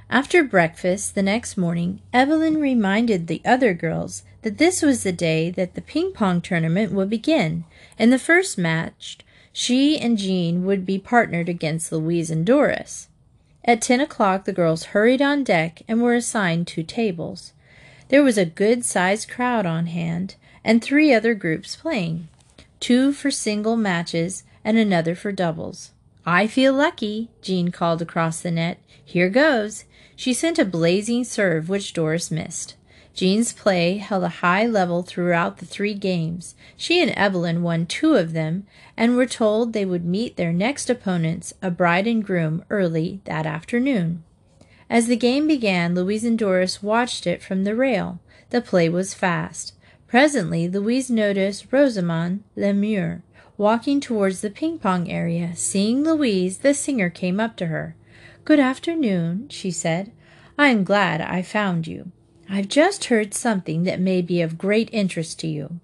After 0.08 0.44
breakfast 0.44 1.16
the 1.16 1.22
next 1.22 1.56
morning, 1.56 2.00
Evelyn 2.12 2.60
reminded 2.60 3.26
the 3.26 3.42
other 3.44 3.74
girls 3.74 4.22
that 4.42 4.58
this 4.58 4.82
was 4.82 5.02
the 5.02 5.10
day 5.12 5.50
that 5.50 5.74
the 5.74 5.80
ping 5.80 6.12
pong 6.12 6.40
tournament 6.40 6.92
would 6.92 7.10
begin. 7.10 7.64
and 7.98 8.12
the 8.12 8.18
first 8.18 8.56
match, 8.56 9.18
she 9.52 9.98
and 9.98 10.16
Jean 10.16 10.64
would 10.64 10.86
be 10.86 10.98
partnered 10.98 11.48
against 11.48 11.90
Louise 11.90 12.30
and 12.30 12.46
Doris. 12.46 13.08
At 13.64 13.82
ten 13.82 14.00
o'clock, 14.00 14.44
the 14.44 14.52
girls 14.52 14.84
hurried 14.84 15.20
on 15.20 15.42
deck 15.42 15.82
and 15.88 16.00
were 16.00 16.14
assigned 16.14 16.68
two 16.68 16.84
tables. 16.84 17.52
There 18.08 18.22
was 18.22 18.38
a 18.38 18.46
good 18.46 18.84
sized 18.84 19.28
crowd 19.28 19.66
on 19.66 19.86
hand, 19.86 20.36
and 20.64 20.82
three 20.82 21.12
other 21.12 21.34
groups 21.34 21.76
playing 21.76 22.28
two 22.78 23.12
for 23.12 23.30
single 23.30 23.76
matches 23.76 24.44
and 24.64 24.76
another 24.76 25.14
for 25.14 25.32
doubles. 25.32 25.90
I 26.24 26.46
feel 26.46 26.72
lucky, 26.72 27.30
Jean 27.42 27.70
called 27.70 28.02
across 28.02 28.40
the 28.40 28.50
net. 28.50 28.78
Here 29.04 29.28
goes. 29.28 29.84
She 30.14 30.32
sent 30.32 30.58
a 30.58 30.64
blazing 30.64 31.24
serve 31.24 31.68
which 31.68 31.92
Doris 31.92 32.30
missed. 32.30 32.74
Jean's 33.14 33.52
play 33.52 33.96
held 33.96 34.24
a 34.24 34.40
high 34.44 34.66
level 34.66 35.02
throughout 35.02 35.58
the 35.58 35.66
three 35.66 35.94
games. 35.94 36.54
She 36.76 37.00
and 37.00 37.12
Evelyn 37.12 37.62
won 37.62 37.86
two 37.86 38.14
of 38.14 38.34
them 38.34 38.66
and 38.96 39.16
were 39.16 39.26
told 39.26 39.72
they 39.72 39.86
would 39.86 40.04
meet 40.04 40.36
their 40.36 40.52
next 40.52 40.90
opponents, 40.90 41.54
a 41.62 41.70
bride 41.70 42.06
and 42.06 42.24
groom, 42.24 42.64
early 42.68 43.20
that 43.24 43.46
afternoon. 43.46 44.22
As 44.88 45.06
the 45.06 45.16
game 45.16 45.46
began, 45.46 45.94
Louise 45.94 46.24
and 46.24 46.38
Doris 46.38 46.82
watched 46.82 47.26
it 47.26 47.42
from 47.42 47.64
the 47.64 47.74
rail. 47.74 48.20
The 48.50 48.60
play 48.60 48.88
was 48.88 49.14
fast. 49.14 49.74
Presently, 50.06 50.68
Louise 50.68 51.10
noticed 51.10 51.72
Rosamond 51.72 52.44
Lemure 52.56 53.22
walking 53.58 54.00
towards 54.00 54.40
the 54.40 54.50
ping 54.50 54.78
pong 54.78 55.10
area. 55.10 55.52
Seeing 55.54 56.04
Louise, 56.04 56.58
the 56.58 56.74
singer 56.74 57.10
came 57.10 57.40
up 57.40 57.56
to 57.56 57.66
her. 57.66 57.96
Good 58.44 58.60
afternoon, 58.60 59.48
she 59.48 59.70
said. 59.70 60.12
I 60.58 60.68
am 60.68 60.84
glad 60.84 61.20
I 61.20 61.42
found 61.42 61.86
you. 61.86 62.12
I've 62.48 62.68
just 62.68 63.06
heard 63.06 63.34
something 63.34 63.84
that 63.84 64.00
may 64.00 64.22
be 64.22 64.40
of 64.40 64.58
great 64.58 64.88
interest 64.92 65.40
to 65.40 65.48
you. 65.48 65.80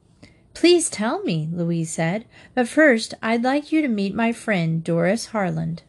Please 0.55 0.91
tell 0.91 1.23
me, 1.23 1.49
Louise 1.51 1.91
said, 1.91 2.25
but 2.55 2.69
first 2.69 3.15
I'd 3.23 3.43
like 3.43 3.73
you 3.73 3.81
to 3.83 3.89
meet 3.89 4.15
my 4.15 4.33
friend 4.33 4.85
Doris 4.85 5.27
Harland. 5.27 5.83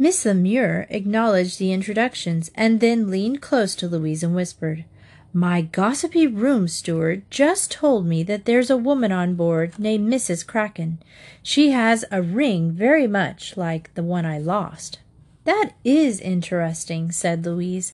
Miss 0.00 0.24
Lemure 0.24 0.86
acknowledged 0.90 1.58
the 1.58 1.72
introductions 1.72 2.52
and 2.54 2.78
then 2.78 3.10
leaned 3.10 3.42
close 3.42 3.74
to 3.74 3.88
Louise 3.88 4.22
and 4.22 4.32
whispered, 4.32 4.84
My 5.32 5.62
gossipy 5.62 6.24
room 6.24 6.68
steward 6.68 7.28
just 7.30 7.72
told 7.72 8.06
me 8.06 8.22
that 8.22 8.44
there's 8.44 8.70
a 8.70 8.76
woman 8.76 9.10
on 9.10 9.34
board 9.34 9.76
named 9.76 10.08
Mrs. 10.08 10.46
Kraken. 10.46 10.98
She 11.42 11.72
has 11.72 12.04
a 12.12 12.22
ring 12.22 12.70
very 12.70 13.08
much 13.08 13.56
like 13.56 13.92
the 13.94 14.04
one 14.04 14.24
I 14.24 14.38
lost. 14.38 15.00
That 15.42 15.72
is 15.84 16.20
interesting, 16.20 17.10
said 17.10 17.44
Louise. 17.44 17.92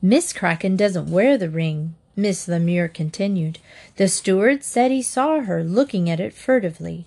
Miss 0.00 0.32
Kraken 0.32 0.76
doesn't 0.76 1.10
wear 1.10 1.36
the 1.36 1.50
ring, 1.50 1.94
Miss 2.16 2.48
Lemure 2.48 2.88
continued. 2.88 3.58
The 3.96 4.08
steward 4.08 4.64
said 4.64 4.90
he 4.90 5.02
saw 5.02 5.40
her 5.40 5.62
looking 5.62 6.08
at 6.08 6.20
it 6.20 6.32
furtively. 6.32 7.06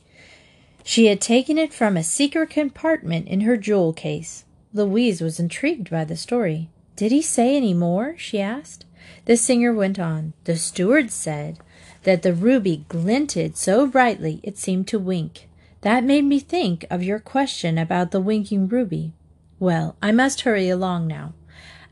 She 0.84 1.08
had 1.08 1.22
taken 1.22 1.58
it 1.58 1.74
from 1.74 1.96
a 1.96 2.04
secret 2.04 2.50
compartment 2.50 3.28
in 3.28 3.42
her 3.42 3.58
jewel 3.58 3.94
case. 3.94 4.46
Louise 4.74 5.22
was 5.22 5.40
intrigued 5.40 5.90
by 5.90 6.06
the 6.06 6.16
story. 6.16 6.70
Did 6.96 7.12
he 7.12 7.22
say 7.22 7.56
any 7.56 7.74
more? 7.74 8.16
she 8.18 8.40
asked. 8.40 8.86
The 9.26 9.38
singer 9.38 9.74
went 9.74 10.00
on. 10.00 10.34
The 10.46 10.56
steward 10.56 11.12
said 11.12 11.60
that 12.04 12.22
the 12.22 12.34
ruby 12.34 12.86
glinted 12.88 13.58
so 13.58 13.86
brightly 13.86 14.40
it 14.44 14.58
seemed 14.58 14.88
to 14.90 15.00
wink. 15.00 15.48
That 15.82 16.04
made 16.04 16.26
me 16.26 16.40
think 16.40 16.86
of 16.90 17.04
your 17.04 17.20
question 17.20 17.78
about 17.78 18.12
the 18.12 18.22
winking 18.22 18.68
ruby. 18.68 19.14
Well, 19.60 19.96
I 20.02 20.12
must 20.12 20.42
hurry 20.42 20.70
along 20.70 21.08
now. 21.08 21.34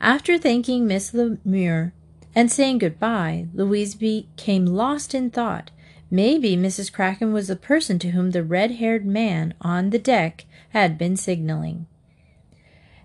After 0.01 0.38
thanking 0.38 0.88
Miss 0.88 1.12
Lemure 1.12 1.91
and 2.36 2.51
saying 2.51 2.77
good-bye, 2.77 3.48
Louise 3.53 3.96
became 3.96 4.65
lost 4.65 5.13
in 5.13 5.29
thought. 5.29 5.72
Maybe 6.12 6.58
Mrs. 6.58 6.92
Kraken 6.92 7.34
was 7.34 7.48
the 7.48 7.56
person 7.56 8.00
to 8.00 8.12
whom 8.12 8.32
the 8.32 8.44
red 8.44 8.72
haired 8.72 9.06
man 9.06 9.54
on 9.62 9.92
the 9.92 10.00
deck 10.00 10.46
had 10.70 10.98
been 10.98 11.16
signaling. 11.16 11.86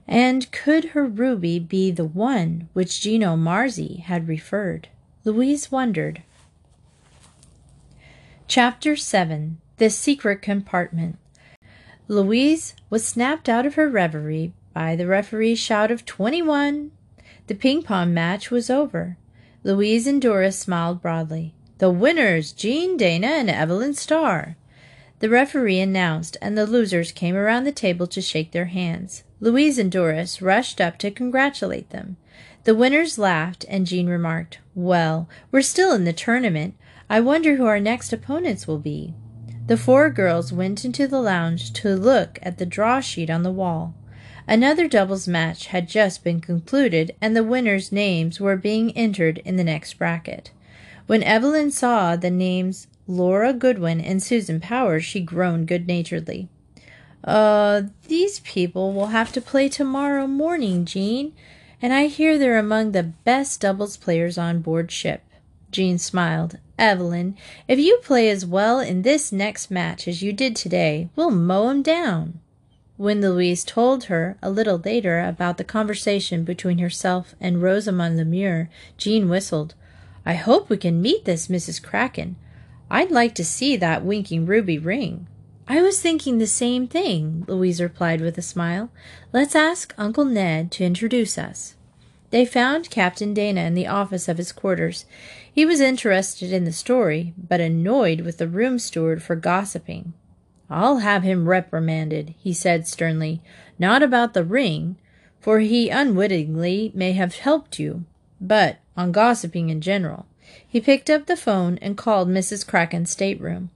And 0.09 0.51
could 0.53 0.87
her 0.87 1.07
ruby 1.07 1.59
be 1.59 1.91
the 1.91 2.05
one 2.05 2.69
which 2.73 3.01
Gino 3.01 3.37
Marzi 3.37 4.01
had 4.01 4.29
referred? 4.29 4.89
Louise 5.25 5.71
wondered. 5.71 6.23
Chapter 8.47 8.97
7 8.97 9.59
The 9.79 9.91
Secret 9.91 10.43
Compartment 10.43 11.19
Louise 12.09 12.75
was 12.91 13.05
snapped 13.05 13.49
out 13.49 13.65
of 13.65 13.77
her 13.77 13.89
reverie 13.89 14.53
by 14.75 14.95
the 14.95 15.07
referee's 15.07 15.59
shout 15.59 15.91
of 15.91 16.05
21. 16.05 16.91
The 17.47 17.55
ping 17.55 17.83
pong 17.83 18.13
match 18.13 18.51
was 18.51 18.69
over. 18.69 19.17
Louise 19.63 20.07
and 20.07 20.21
Doris 20.21 20.59
smiled 20.59 21.01
broadly. 21.01 21.55
The 21.85 21.91
winners, 21.91 22.53
Jean 22.53 22.97
Dana 22.97 23.27
and 23.27 23.51
Evelyn 23.51 23.93
Starr. 23.93 24.57
The 25.19 25.29
referee 25.29 25.81
announced, 25.81 26.39
and 26.41 26.57
the 26.57 26.65
losers 26.65 27.13
came 27.13 27.37
around 27.37 27.65
the 27.65 27.73
table 27.73 28.07
to 28.07 28.23
shake 28.23 28.53
their 28.53 28.65
hands. 28.65 29.23
Louise 29.39 29.77
and 29.77 29.93
Doris 29.93 30.41
rushed 30.41 30.81
up 30.81 30.97
to 31.01 31.11
congratulate 31.11 31.91
them. 31.91 32.17
The 32.63 32.75
winners 32.75 33.19
laughed, 33.19 33.67
and 33.69 33.87
Jean 33.87 34.07
remarked, 34.07 34.61
Well, 34.75 35.29
we're 35.53 35.61
still 35.61 35.93
in 35.93 36.05
the 36.05 36.15
tournament. 36.15 36.75
I 37.11 37.21
wonder 37.21 37.57
who 37.57 37.67
our 37.67 37.81
next 37.81 38.15
opponents 38.15 38.67
will 38.67 38.79
be. 38.79 39.13
The 39.67 39.77
four 39.77 40.09
girls 40.09 40.55
went 40.55 40.87
into 40.87 41.07
the 41.07 41.21
lounge 41.21 41.75
to 41.75 41.97
look 41.97 42.39
at 42.41 42.57
the 42.57 42.65
draw 42.65 43.01
sheet 43.01 43.29
on 43.29 43.43
the 43.43 43.53
wall. 43.53 43.95
Another 44.49 44.89
doubles 44.89 45.29
match 45.29 45.67
had 45.67 45.87
just 45.87 46.25
been 46.25 46.41
concluded, 46.41 47.15
and 47.21 47.37
the 47.37 47.45
winners' 47.45 47.93
names 47.93 48.41
were 48.41 48.57
being 48.57 48.91
entered 48.97 49.37
in 49.45 49.57
the 49.57 49.65
next 49.65 49.99
bracket. 49.99 50.51
When 51.07 51.23
Evelyn 51.23 51.71
saw 51.71 52.17
the 52.17 52.31
names 52.31 52.87
Laura 53.07 53.53
Goodwin 53.53 54.01
and 54.01 54.23
Susan 54.23 54.59
Powers, 54.59 55.05
she 55.05 55.21
groaned 55.21 55.69
good 55.69 55.87
naturedly. 55.87 56.49
Uh, 57.23 57.83
these 58.09 58.41
people 58.41 58.93
will 58.93 59.09
have 59.09 59.33
to 59.33 59.41
play 59.41 59.69
tomorrow 59.69 60.27
morning, 60.27 60.85
Jean, 60.85 61.33
and 61.83 61.93
I 61.93 62.07
hear 62.07 62.39
they're 62.39 62.59
among 62.59 62.93
the 62.93 63.03
best 63.03 63.61
doubles 63.61 63.99
players 63.99 64.39
on 64.39 64.61
board 64.61 64.91
ship. 64.91 65.23
Jean 65.71 65.99
smiled. 65.99 66.59
Evelyn, 66.79 67.37
if 67.69 67.79
you 67.79 67.99
play 68.03 68.31
as 68.31 68.47
well 68.47 68.81
in 68.81 69.03
this 69.03 69.31
next 69.31 69.71
match 69.71 70.09
as 70.09 70.23
you 70.23 70.33
did 70.33 70.57
today, 70.57 71.09
we'll 71.15 71.31
mow 71.31 71.69
'em 71.69 71.83
down. 71.83 72.41
When 72.97 73.21
Louise 73.21 73.65
told 73.65 74.05
her 74.05 74.39
a 74.41 74.51
little 74.51 74.79
later 74.79 75.21
about 75.21 75.59
the 75.59 75.65
conversation 75.65 76.45
between 76.45 76.79
herself 76.79 77.35
and 77.41 77.61
Rosamond 77.61 78.19
Lemure, 78.19 78.69
Jean 78.97 79.29
whistled. 79.29 79.75
I 80.27 80.35
hope 80.35 80.71
we 80.71 80.77
can 80.77 81.03
meet 81.03 81.25
this 81.25 81.49
Mrs. 81.49 81.83
Kraken. 81.83 82.37
I'd 82.91 83.11
like 83.11 83.35
to 83.35 83.45
see 83.45 83.77
that 83.77 84.05
winking 84.05 84.47
ruby 84.47 84.79
ring. 84.79 85.27
I 85.67 85.81
was 85.81 86.01
thinking 86.01 86.39
the 86.39 86.47
same 86.47 86.87
thing, 86.87 87.45
Louise 87.49 87.81
replied 87.81 88.21
with 88.21 88.37
a 88.37 88.43
smile. 88.43 88.91
Let's 89.33 89.55
ask 89.55 89.95
Uncle 89.97 90.25
Ned 90.25 90.71
to 90.73 90.85
introduce 90.85 91.39
us. 91.39 91.75
They 92.31 92.45
found 92.45 92.91
Captain 92.91 93.33
Dana 93.33 93.63
in 93.63 93.75
the 93.75 93.87
office 93.87 94.29
of 94.29 94.39
his 94.39 94.53
quarters. 94.53 95.07
He 95.51 95.65
was 95.65 95.81
interested 95.81 96.53
in 96.53 96.65
the 96.65 96.73
story, 96.73 97.33
but 97.39 97.61
annoyed 97.61 98.23
with 98.23 98.39
the 98.39 98.49
room 98.49 98.79
steward 98.79 99.23
for 99.23 99.37
gossiping. 99.37 100.13
I'll 100.69 100.99
have 100.99 101.23
him 101.23 101.49
reprimanded, 101.49 102.35
he 102.39 102.53
said 102.53 102.87
sternly. 102.87 103.41
Not 103.79 104.03
about 104.03 104.35
the 104.35 104.45
ring, 104.45 104.97
for 105.39 105.61
he 105.61 105.91
unwittingly 105.91 106.91
may 106.95 107.13
have 107.13 107.37
helped 107.37 107.79
you, 107.79 108.05
but 108.41 108.79
on 108.97 109.13
gossiping 109.13 109.71
in 109.71 109.81
general. 109.81 110.27
He 110.67 110.81
picked 110.81 111.11
up 111.11 111.27
the 111.27 111.37
phone 111.37 111.79
and 111.81 111.97
called 111.97 112.29
Mrs. 112.29 112.67
Cracken's 112.67 113.11
stateroom. 113.11 113.71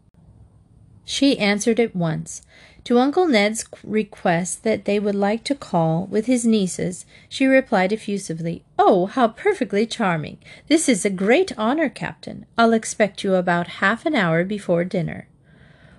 She 1.05 1.39
answered 1.39 1.81
at 1.81 1.97
once. 1.97 2.43
To 2.85 2.99
Uncle 2.99 3.27
Ned's 3.27 3.65
request 3.83 4.63
that 4.65 4.85
they 4.85 4.99
would 4.99 5.15
like 5.15 5.45
to 5.45 5.55
call 5.55 6.07
with 6.07 6.27
his 6.27 6.47
nieces, 6.47 7.05
she 7.29 7.47
replied 7.47 7.93
effusively, 7.93 8.65
Oh, 8.79 9.07
how 9.07 9.29
perfectly 9.29 9.87
charming! 9.87 10.39
This 10.69 10.89
is 10.89 11.05
a 11.05 11.11
great 11.11 11.53
honor, 11.59 11.89
Captain. 11.89 12.47
I'll 12.57 12.73
expect 12.73 13.25
you 13.25 13.35
about 13.35 13.79
half 13.83 14.07
an 14.07 14.15
hour 14.15 14.45
before 14.45 14.85
dinner. 14.85 15.29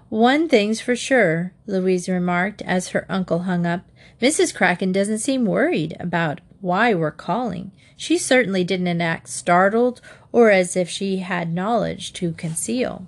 One 0.09 0.49
thing's 0.49 0.81
for 0.81 0.95
sure, 0.95 1.53
Louise 1.67 2.09
remarked 2.09 2.63
as 2.63 2.89
her 2.89 3.05
uncle 3.07 3.39
hung 3.39 3.67
up. 3.67 3.81
Mrs. 4.19 4.53
Kracken 4.55 4.91
doesn't 4.91 5.19
seem 5.19 5.45
worried 5.45 5.95
about 5.99 6.41
why 6.61 6.93
we're 6.93 7.11
calling. 7.11 7.71
She 7.95 8.17
certainly 8.17 8.63
didn't 8.63 9.01
act 9.01 9.29
startled 9.29 10.01
or 10.31 10.51
as 10.51 10.75
if 10.75 10.89
she 10.89 11.17
had 11.17 11.53
knowledge 11.53 12.13
to 12.13 12.33
conceal. 12.33 13.05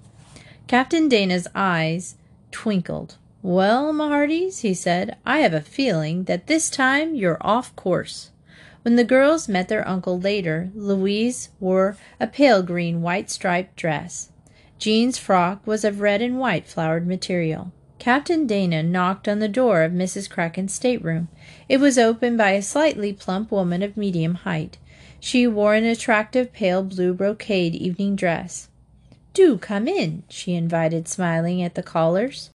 Captain 0.67 1.09
Dana's 1.09 1.47
eyes 1.53 2.15
twinkled. 2.51 3.17
Well, 3.43 3.91
my 3.91 4.07
hearties, 4.07 4.59
he 4.59 4.73
said, 4.73 5.17
I 5.25 5.39
have 5.39 5.53
a 5.53 5.61
feeling 5.61 6.25
that 6.25 6.47
this 6.47 6.69
time 6.69 7.15
you're 7.15 7.37
off 7.41 7.75
course. 7.75 8.31
When 8.83 8.95
the 8.95 9.03
girls 9.03 9.47
met 9.47 9.67
their 9.67 9.87
uncle 9.87 10.19
later, 10.19 10.71
Louise 10.75 11.49
wore 11.59 11.97
a 12.19 12.27
pale 12.27 12.63
green 12.63 13.01
white 13.01 13.29
striped 13.29 13.75
dress. 13.75 14.31
Jean's 14.79 15.17
frock 15.17 15.65
was 15.65 15.83
of 15.83 16.01
red 16.01 16.21
and 16.21 16.39
white 16.39 16.67
flowered 16.67 17.05
material. 17.07 17.71
Captain 18.01 18.47
Dana 18.47 18.81
knocked 18.81 19.27
on 19.27 19.37
the 19.37 19.47
door 19.47 19.83
of 19.83 19.91
Mrs. 19.91 20.27
Cracken's 20.27 20.73
stateroom. 20.73 21.27
It 21.69 21.79
was 21.79 21.99
opened 21.99 22.35
by 22.35 22.53
a 22.53 22.61
slightly 22.63 23.13
plump 23.13 23.51
woman 23.51 23.83
of 23.83 23.95
medium 23.95 24.33
height. 24.33 24.79
She 25.19 25.45
wore 25.45 25.75
an 25.75 25.83
attractive 25.83 26.51
pale 26.51 26.81
blue 26.81 27.13
brocade 27.13 27.75
evening 27.75 28.15
dress. 28.15 28.69
Do 29.35 29.55
come 29.59 29.87
in, 29.87 30.23
she 30.29 30.55
invited, 30.55 31.07
smiling 31.07 31.61
at 31.61 31.75
the 31.75 31.83
callers. 31.83 32.49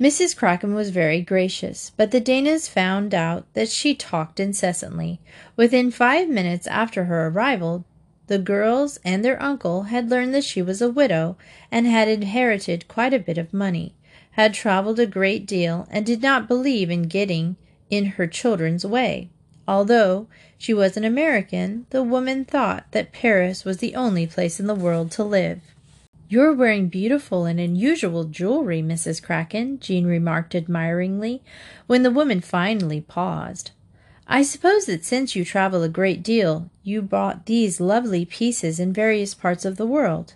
Mrs. 0.00 0.36
Kracken 0.36 0.76
was 0.76 0.90
very 0.90 1.20
gracious, 1.20 1.90
but 1.96 2.12
the 2.12 2.20
Danas 2.20 2.68
found 2.68 3.12
out 3.12 3.52
that 3.54 3.68
she 3.68 3.92
talked 3.92 4.38
incessantly. 4.38 5.20
Within 5.56 5.90
five 5.90 6.28
minutes 6.28 6.68
after 6.68 7.06
her 7.06 7.26
arrival, 7.26 7.84
the 8.28 8.38
girls 8.38 8.98
and 9.04 9.24
their 9.24 9.42
uncle 9.42 9.84
had 9.84 10.08
learned 10.08 10.32
that 10.34 10.44
she 10.44 10.62
was 10.62 10.80
a 10.80 10.90
widow 10.90 11.36
and 11.70 11.86
had 11.86 12.08
inherited 12.08 12.88
quite 12.88 13.12
a 13.12 13.18
bit 13.18 13.36
of 13.36 13.52
money, 13.52 13.94
had 14.32 14.54
traveled 14.54 15.00
a 15.00 15.06
great 15.06 15.46
deal, 15.46 15.88
and 15.90 16.06
did 16.06 16.22
not 16.22 16.46
believe 16.46 16.90
in 16.90 17.02
getting 17.02 17.56
in 17.90 18.04
her 18.04 18.26
children's 18.26 18.84
way. 18.86 19.28
Although 19.66 20.28
she 20.56 20.72
was 20.72 20.96
an 20.96 21.04
American, 21.04 21.86
the 21.90 22.02
woman 22.02 22.44
thought 22.44 22.86
that 22.92 23.12
Paris 23.12 23.64
was 23.64 23.78
the 23.78 23.94
only 23.94 24.26
place 24.26 24.58
in 24.60 24.66
the 24.66 24.74
world 24.74 25.10
to 25.12 25.24
live. 25.24 25.60
You're 26.30 26.52
wearing 26.52 26.88
beautiful 26.88 27.46
and 27.46 27.58
unusual 27.58 28.24
jewelry, 28.24 28.82
Mrs. 28.82 29.22
Kracken, 29.22 29.80
Jean 29.80 30.06
remarked 30.06 30.54
admiringly, 30.54 31.42
when 31.86 32.02
the 32.02 32.10
woman 32.10 32.42
finally 32.42 33.00
paused. 33.00 33.70
I 34.26 34.42
suppose 34.42 34.84
that 34.84 35.06
since 35.06 35.34
you 35.34 35.42
travel 35.42 35.82
a 35.82 35.88
great 35.88 36.22
deal, 36.22 36.70
you 36.88 37.02
bought 37.02 37.46
these 37.46 37.80
lovely 37.80 38.24
pieces 38.24 38.80
in 38.80 38.92
various 38.92 39.34
parts 39.34 39.64
of 39.64 39.76
the 39.76 39.86
world. 39.86 40.34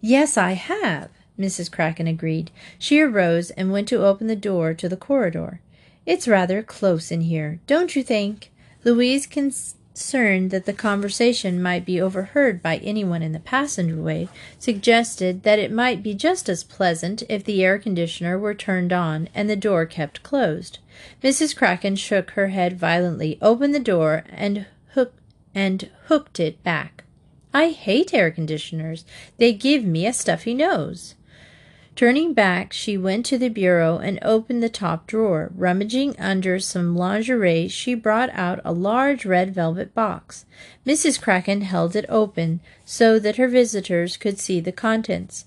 Yes, 0.00 0.36
I 0.36 0.52
have, 0.52 1.08
Mrs. 1.38 1.70
Kracken 1.70 2.06
agreed. 2.06 2.50
She 2.78 3.00
arose 3.00 3.50
and 3.50 3.72
went 3.72 3.88
to 3.88 4.04
open 4.04 4.26
the 4.26 4.36
door 4.36 4.74
to 4.74 4.88
the 4.88 4.96
corridor. 4.96 5.60
It's 6.06 6.28
rather 6.28 6.62
close 6.62 7.10
in 7.10 7.22
here, 7.22 7.60
don't 7.66 7.96
you 7.96 8.02
think? 8.02 8.52
Louise 8.84 9.26
concerned 9.26 10.50
that 10.50 10.66
the 10.66 10.72
conversation 10.74 11.62
might 11.62 11.86
be 11.86 12.00
overheard 12.00 12.62
by 12.62 12.76
anyone 12.76 13.22
in 13.22 13.32
the 13.32 13.40
passageway, 13.40 14.28
suggested 14.58 15.42
that 15.44 15.58
it 15.58 15.72
might 15.72 16.02
be 16.02 16.12
just 16.12 16.48
as 16.50 16.62
pleasant 16.62 17.22
if 17.30 17.44
the 17.44 17.64
air 17.64 17.78
conditioner 17.78 18.38
were 18.38 18.54
turned 18.54 18.92
on 18.92 19.28
and 19.34 19.48
the 19.48 19.56
door 19.56 19.86
kept 19.86 20.22
closed. 20.22 20.78
Mrs. 21.22 21.56
Kracken 21.56 21.96
shook 21.96 22.32
her 22.32 22.48
head 22.48 22.78
violently, 22.78 23.38
opened 23.40 23.74
the 23.74 23.80
door, 23.80 24.24
and 24.28 24.66
and 25.54 25.90
hooked 26.06 26.40
it 26.40 26.62
back. 26.62 27.04
I 27.52 27.70
hate 27.70 28.12
air 28.12 28.30
conditioners. 28.30 29.04
They 29.38 29.52
give 29.52 29.84
me 29.84 30.06
a 30.06 30.12
stuffy 30.12 30.54
nose. 30.54 31.14
Turning 31.96 32.34
back, 32.34 32.72
she 32.72 32.98
went 32.98 33.24
to 33.26 33.38
the 33.38 33.48
bureau 33.48 33.98
and 33.98 34.18
opened 34.20 34.60
the 34.60 34.68
top 34.68 35.06
drawer. 35.06 35.52
Rummaging 35.54 36.18
under 36.18 36.58
some 36.58 36.96
lingerie, 36.96 37.68
she 37.68 37.94
brought 37.94 38.30
out 38.30 38.60
a 38.64 38.72
large 38.72 39.24
red 39.24 39.54
velvet 39.54 39.94
box. 39.94 40.44
Mrs. 40.84 41.20
Kracken 41.20 41.62
held 41.62 41.94
it 41.94 42.04
open 42.08 42.58
so 42.84 43.20
that 43.20 43.36
her 43.36 43.46
visitors 43.46 44.16
could 44.16 44.40
see 44.40 44.58
the 44.58 44.72
contents. 44.72 45.44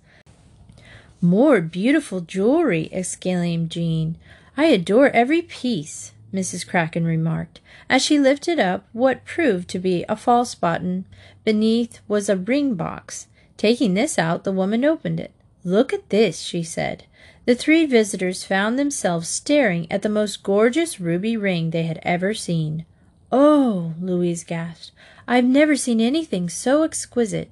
More 1.20 1.60
beautiful 1.60 2.22
jewelry, 2.22 2.88
exclaimed 2.94 3.70
Jean. 3.70 4.18
I 4.56 4.66
adore 4.66 5.10
every 5.10 5.42
piece, 5.42 6.14
Mrs. 6.34 6.68
Kraken 6.68 7.06
remarked, 7.06 7.62
as 7.90 8.04
she 8.04 8.20
lifted 8.20 8.60
up 8.60 8.86
what 8.92 9.26
proved 9.26 9.70
to 9.70 9.80
be 9.80 10.04
a 10.10 10.16
false 10.16 10.56
button. 10.56 11.06
Beneath 11.46 12.00
was 12.08 12.28
a 12.28 12.36
ring 12.36 12.76
box. 12.76 13.28
Taking 13.56 13.94
this 13.94 14.20
out, 14.20 14.44
the 14.44 14.52
woman 14.52 14.84
opened 14.84 15.20
it. 15.20 15.32
Look 15.64 15.94
at 15.94 16.10
this, 16.10 16.42
she 16.42 16.64
said. 16.64 17.06
The 17.46 17.56
three 17.56 17.86
visitors 17.86 18.44
found 18.44 18.78
themselves 18.78 19.30
staring 19.30 19.88
at 19.92 20.02
the 20.02 20.10
most 20.10 20.44
gorgeous 20.44 21.00
ruby 21.00 21.38
ring 21.38 21.72
they 21.72 21.84
had 21.84 22.00
ever 22.04 22.34
seen. 22.34 22.86
Oh, 23.32 23.94
Louise 24.02 24.44
gasped. 24.44 24.92
I've 25.28 25.46
never 25.46 25.76
seen 25.76 26.00
anything 26.00 26.50
so 26.50 26.84
exquisite. 26.84 27.52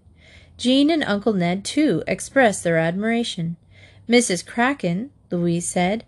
Jean 0.57 0.89
and 0.89 1.03
Uncle 1.03 1.33
Ned, 1.33 1.65
too, 1.65 2.03
expressed 2.07 2.63
their 2.63 2.77
admiration. 2.77 3.57
Mrs. 4.07 4.45
Kraken, 4.45 5.11
Louise 5.31 5.67
said, 5.67 6.05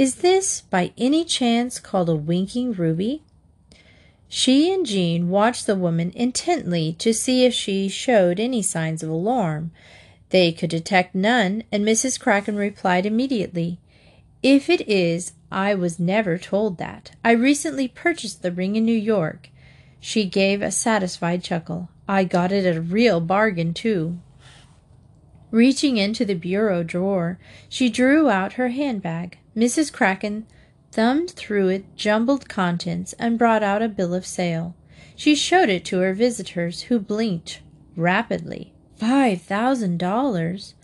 is 0.00 0.14
this, 0.14 0.62
by 0.62 0.92
any 0.96 1.26
chance, 1.26 1.78
called 1.78 2.08
a 2.08 2.16
winking 2.16 2.72
ruby? 2.72 3.22
She 4.30 4.72
and 4.72 4.86
Jean 4.86 5.28
watched 5.28 5.66
the 5.66 5.76
woman 5.76 6.10
intently 6.16 6.94
to 7.00 7.12
see 7.12 7.44
if 7.44 7.52
she 7.52 7.86
showed 7.86 8.40
any 8.40 8.62
signs 8.62 9.02
of 9.02 9.10
alarm. 9.10 9.72
They 10.30 10.52
could 10.52 10.70
detect 10.70 11.14
none, 11.14 11.64
and 11.70 11.84
Mrs. 11.84 12.18
Kracken 12.18 12.56
replied 12.56 13.04
immediately, 13.04 13.78
If 14.42 14.70
it 14.70 14.88
is, 14.88 15.34
I 15.52 15.74
was 15.74 16.00
never 16.00 16.38
told 16.38 16.78
that. 16.78 17.10
I 17.22 17.32
recently 17.32 17.86
purchased 17.86 18.40
the 18.40 18.52
ring 18.52 18.76
in 18.76 18.86
New 18.86 18.92
York. 18.92 19.50
She 20.00 20.24
gave 20.24 20.62
a 20.62 20.70
satisfied 20.70 21.44
chuckle. 21.44 21.90
I 22.08 22.24
got 22.24 22.52
it 22.52 22.64
at 22.64 22.74
a 22.74 22.80
real 22.80 23.20
bargain, 23.20 23.74
too. 23.74 24.18
Reaching 25.50 25.96
into 25.96 26.24
the 26.24 26.34
bureau 26.34 26.82
drawer, 26.82 27.38
she 27.68 27.88
drew 27.88 28.30
out 28.30 28.52
her 28.52 28.68
handbag. 28.68 29.38
Mrs. 29.56 29.92
Kracken 29.92 30.44
thumbed 30.92 31.30
through 31.30 31.68
its 31.68 31.86
jumbled 31.96 32.48
contents 32.48 33.12
and 33.14 33.38
brought 33.38 33.62
out 33.62 33.82
a 33.82 33.88
bill 33.88 34.14
of 34.14 34.26
sale. 34.26 34.74
She 35.16 35.34
showed 35.34 35.68
it 35.68 35.84
to 35.86 35.98
her 35.98 36.14
visitors, 36.14 36.82
who 36.82 36.98
blinked 36.98 37.60
rapidly. 37.96 38.72
Five 38.96 39.42
thousand 39.42 39.98
dollars! 39.98 40.74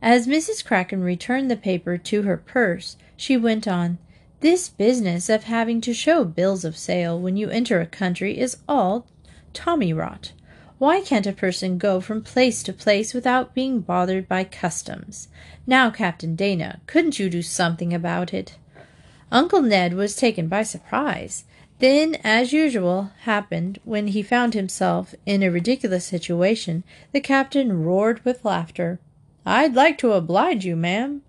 As 0.00 0.26
Mrs. 0.26 0.64
Kracken 0.64 1.02
returned 1.02 1.50
the 1.50 1.56
paper 1.56 1.96
to 1.96 2.22
her 2.22 2.36
purse, 2.36 2.96
she 3.16 3.36
went 3.36 3.66
on, 3.66 3.98
This 4.40 4.68
business 4.68 5.28
of 5.28 5.44
having 5.44 5.80
to 5.80 5.94
show 5.94 6.24
bills 6.24 6.64
of 6.64 6.76
sale 6.76 7.18
when 7.18 7.36
you 7.36 7.48
enter 7.48 7.80
a 7.80 7.86
country 7.86 8.38
is 8.38 8.58
all 8.68 9.06
tommy 9.52 9.92
rot. 9.92 10.32
Why 10.84 11.00
can't 11.00 11.26
a 11.26 11.32
person 11.32 11.78
go 11.78 11.98
from 12.02 12.20
place 12.20 12.62
to 12.64 12.70
place 12.74 13.14
without 13.14 13.54
being 13.54 13.80
bothered 13.80 14.28
by 14.28 14.44
customs? 14.44 15.28
Now, 15.66 15.88
Captain 15.88 16.36
Dana, 16.36 16.82
couldn't 16.86 17.18
you 17.18 17.30
do 17.30 17.40
something 17.40 17.94
about 17.94 18.34
it? 18.34 18.58
Uncle 19.32 19.62
Ned 19.62 19.94
was 19.94 20.14
taken 20.14 20.46
by 20.46 20.62
surprise. 20.62 21.44
Then, 21.78 22.16
as 22.16 22.52
usual 22.52 23.12
happened 23.20 23.78
when 23.84 24.08
he 24.08 24.22
found 24.22 24.52
himself 24.52 25.14
in 25.24 25.42
a 25.42 25.50
ridiculous 25.50 26.04
situation, 26.04 26.84
the 27.12 27.20
captain 27.22 27.82
roared 27.82 28.22
with 28.22 28.44
laughter. 28.44 29.00
I'd 29.46 29.72
like 29.72 29.96
to 30.00 30.12
oblige 30.12 30.66
you, 30.66 30.76
ma'am, 30.76 31.22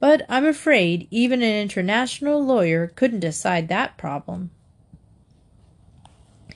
but 0.00 0.26
I'm 0.28 0.44
afraid 0.44 1.08
even 1.10 1.40
an 1.40 1.62
international 1.62 2.44
lawyer 2.44 2.88
couldn't 2.88 3.20
decide 3.20 3.68
that 3.68 3.96
problem. 3.96 4.50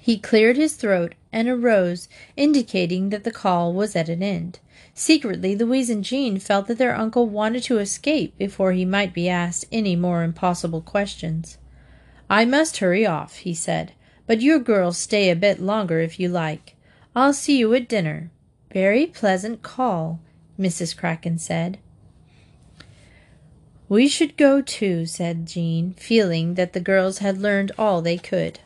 He 0.04 0.18
cleared 0.18 0.56
his 0.56 0.74
throat 0.74 1.14
and 1.32 1.46
arose, 1.46 2.08
indicating 2.36 3.10
that 3.10 3.22
the 3.22 3.30
call 3.30 3.72
was 3.72 3.94
at 3.94 4.08
an 4.08 4.20
end. 4.20 4.58
Secretly, 4.94 5.54
Louise 5.54 5.88
and 5.88 6.02
Jean 6.02 6.40
felt 6.40 6.66
that 6.66 6.78
their 6.78 6.96
uncle 6.96 7.28
wanted 7.28 7.62
to 7.62 7.78
escape 7.78 8.36
before 8.36 8.72
he 8.72 8.84
might 8.84 9.14
be 9.14 9.28
asked 9.28 9.64
any 9.70 9.94
more 9.94 10.24
impossible 10.24 10.80
questions. 10.80 11.56
I 12.28 12.44
must 12.44 12.78
hurry 12.78 13.06
off, 13.06 13.36
he 13.36 13.54
said, 13.54 13.92
but 14.26 14.40
you 14.40 14.58
girls 14.58 14.98
stay 14.98 15.30
a 15.30 15.36
bit 15.36 15.60
longer 15.60 16.00
if 16.00 16.18
you 16.18 16.28
like. 16.28 16.74
I'll 17.14 17.32
see 17.32 17.58
you 17.58 17.72
at 17.74 17.88
dinner. 17.88 18.32
Very 18.72 19.06
pleasant 19.06 19.62
call, 19.62 20.18
Mrs. 20.58 20.96
Kracken 20.96 21.38
said. 21.38 21.78
We 23.88 24.08
should 24.08 24.36
go 24.36 24.62
too, 24.62 25.06
said 25.06 25.46
Jean, 25.46 25.94
feeling 25.94 26.54
that 26.54 26.72
the 26.72 26.80
girls 26.80 27.18
had 27.18 27.38
learned 27.38 27.70
all 27.78 28.02
they 28.02 28.18
could. 28.18 28.58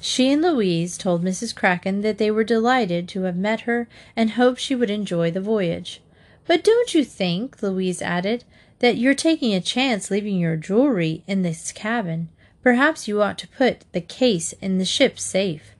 She 0.00 0.30
and 0.30 0.40
Louise 0.42 0.96
told 0.96 1.24
Mrs. 1.24 1.54
Kraken 1.54 2.02
that 2.02 2.18
they 2.18 2.30
were 2.30 2.44
delighted 2.44 3.08
to 3.08 3.22
have 3.22 3.36
met 3.36 3.62
her 3.62 3.88
and 4.14 4.30
hoped 4.30 4.60
she 4.60 4.74
would 4.74 4.90
enjoy 4.90 5.30
the 5.30 5.40
voyage. 5.40 6.00
But 6.46 6.62
don't 6.62 6.94
you 6.94 7.04
think, 7.04 7.60
Louise 7.62 8.00
added, 8.00 8.44
that 8.78 8.96
you're 8.96 9.14
taking 9.14 9.54
a 9.54 9.60
chance 9.60 10.10
leaving 10.10 10.38
your 10.38 10.56
jewelry 10.56 11.24
in 11.26 11.42
this 11.42 11.72
cabin? 11.72 12.28
Perhaps 12.62 13.08
you 13.08 13.20
ought 13.20 13.38
to 13.38 13.48
put 13.48 13.84
the 13.92 14.00
case 14.00 14.52
in 14.60 14.78
the 14.78 14.84
ship's 14.84 15.24
safe. 15.24 15.74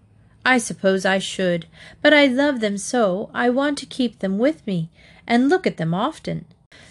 I 0.44 0.58
suppose 0.58 1.04
I 1.04 1.18
should, 1.18 1.66
but 2.02 2.12
I 2.12 2.26
love 2.26 2.60
them 2.60 2.78
so 2.78 3.30
I 3.34 3.50
want 3.50 3.78
to 3.78 3.86
keep 3.86 4.18
them 4.18 4.38
with 4.38 4.66
me 4.66 4.90
and 5.26 5.48
look 5.48 5.66
at 5.66 5.76
them 5.76 5.94
often. 5.94 6.44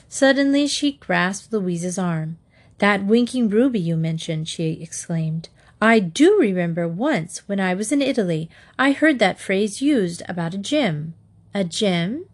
Suddenly 0.07 0.67
she 0.67 0.93
grasped 0.93 1.51
Louise's 1.51 1.97
arm. 1.97 2.37
That 2.77 3.05
winking 3.05 3.49
ruby 3.49 3.79
you 3.79 3.97
mentioned, 3.97 4.47
she 4.47 4.79
exclaimed. 4.81 5.49
I 5.81 5.99
do 5.99 6.39
remember 6.39 6.87
once 6.87 7.47
when 7.47 7.59
I 7.59 7.75
was 7.75 7.91
in 7.91 8.01
Italy, 8.01 8.49
I 8.79 8.93
heard 8.93 9.19
that 9.19 9.39
phrase 9.39 9.81
used 9.81 10.23
about 10.27 10.55
a 10.55 10.57
gem. 10.57 11.13
A 11.53 11.63
gem? 11.63 12.25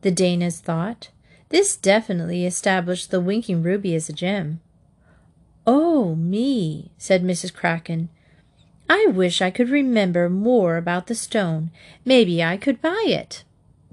The 0.00 0.10
Danas 0.10 0.60
thought. 0.60 1.10
This 1.50 1.76
definitely 1.76 2.46
established 2.46 3.10
the 3.10 3.20
winking 3.20 3.62
ruby 3.62 3.94
as 3.94 4.08
a 4.08 4.14
gem. 4.14 4.60
Oh, 5.66 6.14
me, 6.14 6.92
said 6.96 7.22
Mrs. 7.22 7.52
Kraken. 7.52 8.08
I 8.88 9.06
wish 9.08 9.42
I 9.42 9.50
could 9.50 9.68
remember 9.68 10.30
more 10.30 10.76
about 10.76 11.08
the 11.08 11.14
stone. 11.14 11.70
Maybe 12.04 12.42
I 12.42 12.56
could 12.56 12.80
buy 12.80 13.04
it. 13.06 13.44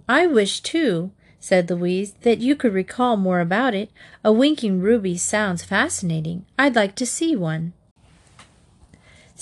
I 0.08 0.26
wish, 0.26 0.62
too, 0.62 1.12
said 1.40 1.70
Louise, 1.70 2.14
that 2.22 2.40
you 2.40 2.56
could 2.56 2.74
recall 2.74 3.18
more 3.18 3.40
about 3.40 3.74
it. 3.74 3.92
A 4.24 4.32
winking 4.32 4.80
ruby 4.80 5.18
sounds 5.18 5.64
fascinating. 5.64 6.46
I'd 6.58 6.76
like 6.76 6.96
to 6.96 7.06
see 7.06 7.36
one. 7.36 7.74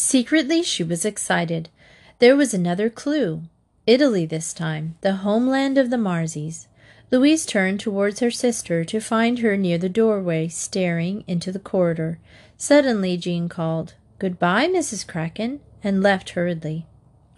Secretly, 0.03 0.63
she 0.63 0.83
was 0.83 1.05
excited. 1.05 1.69
There 2.17 2.35
was 2.35 2.55
another 2.55 2.89
clue. 2.89 3.43
Italy 3.85 4.25
this 4.25 4.51
time, 4.51 4.95
the 5.01 5.17
homeland 5.17 5.77
of 5.77 5.91
the 5.91 5.97
Marzis. 5.97 6.65
Louise 7.11 7.45
turned 7.45 7.79
towards 7.79 8.19
her 8.19 8.31
sister 8.31 8.83
to 8.83 8.99
find 8.99 9.39
her 9.39 9.55
near 9.55 9.77
the 9.77 9.89
doorway, 9.89 10.47
staring 10.47 11.23
into 11.27 11.51
the 11.51 11.59
corridor. 11.59 12.17
Suddenly, 12.57 13.15
Jean 13.15 13.47
called, 13.47 13.93
Goodbye, 14.17 14.67
Mrs. 14.69 15.07
Kraken, 15.07 15.59
and 15.83 16.01
left 16.01 16.31
hurriedly. 16.31 16.87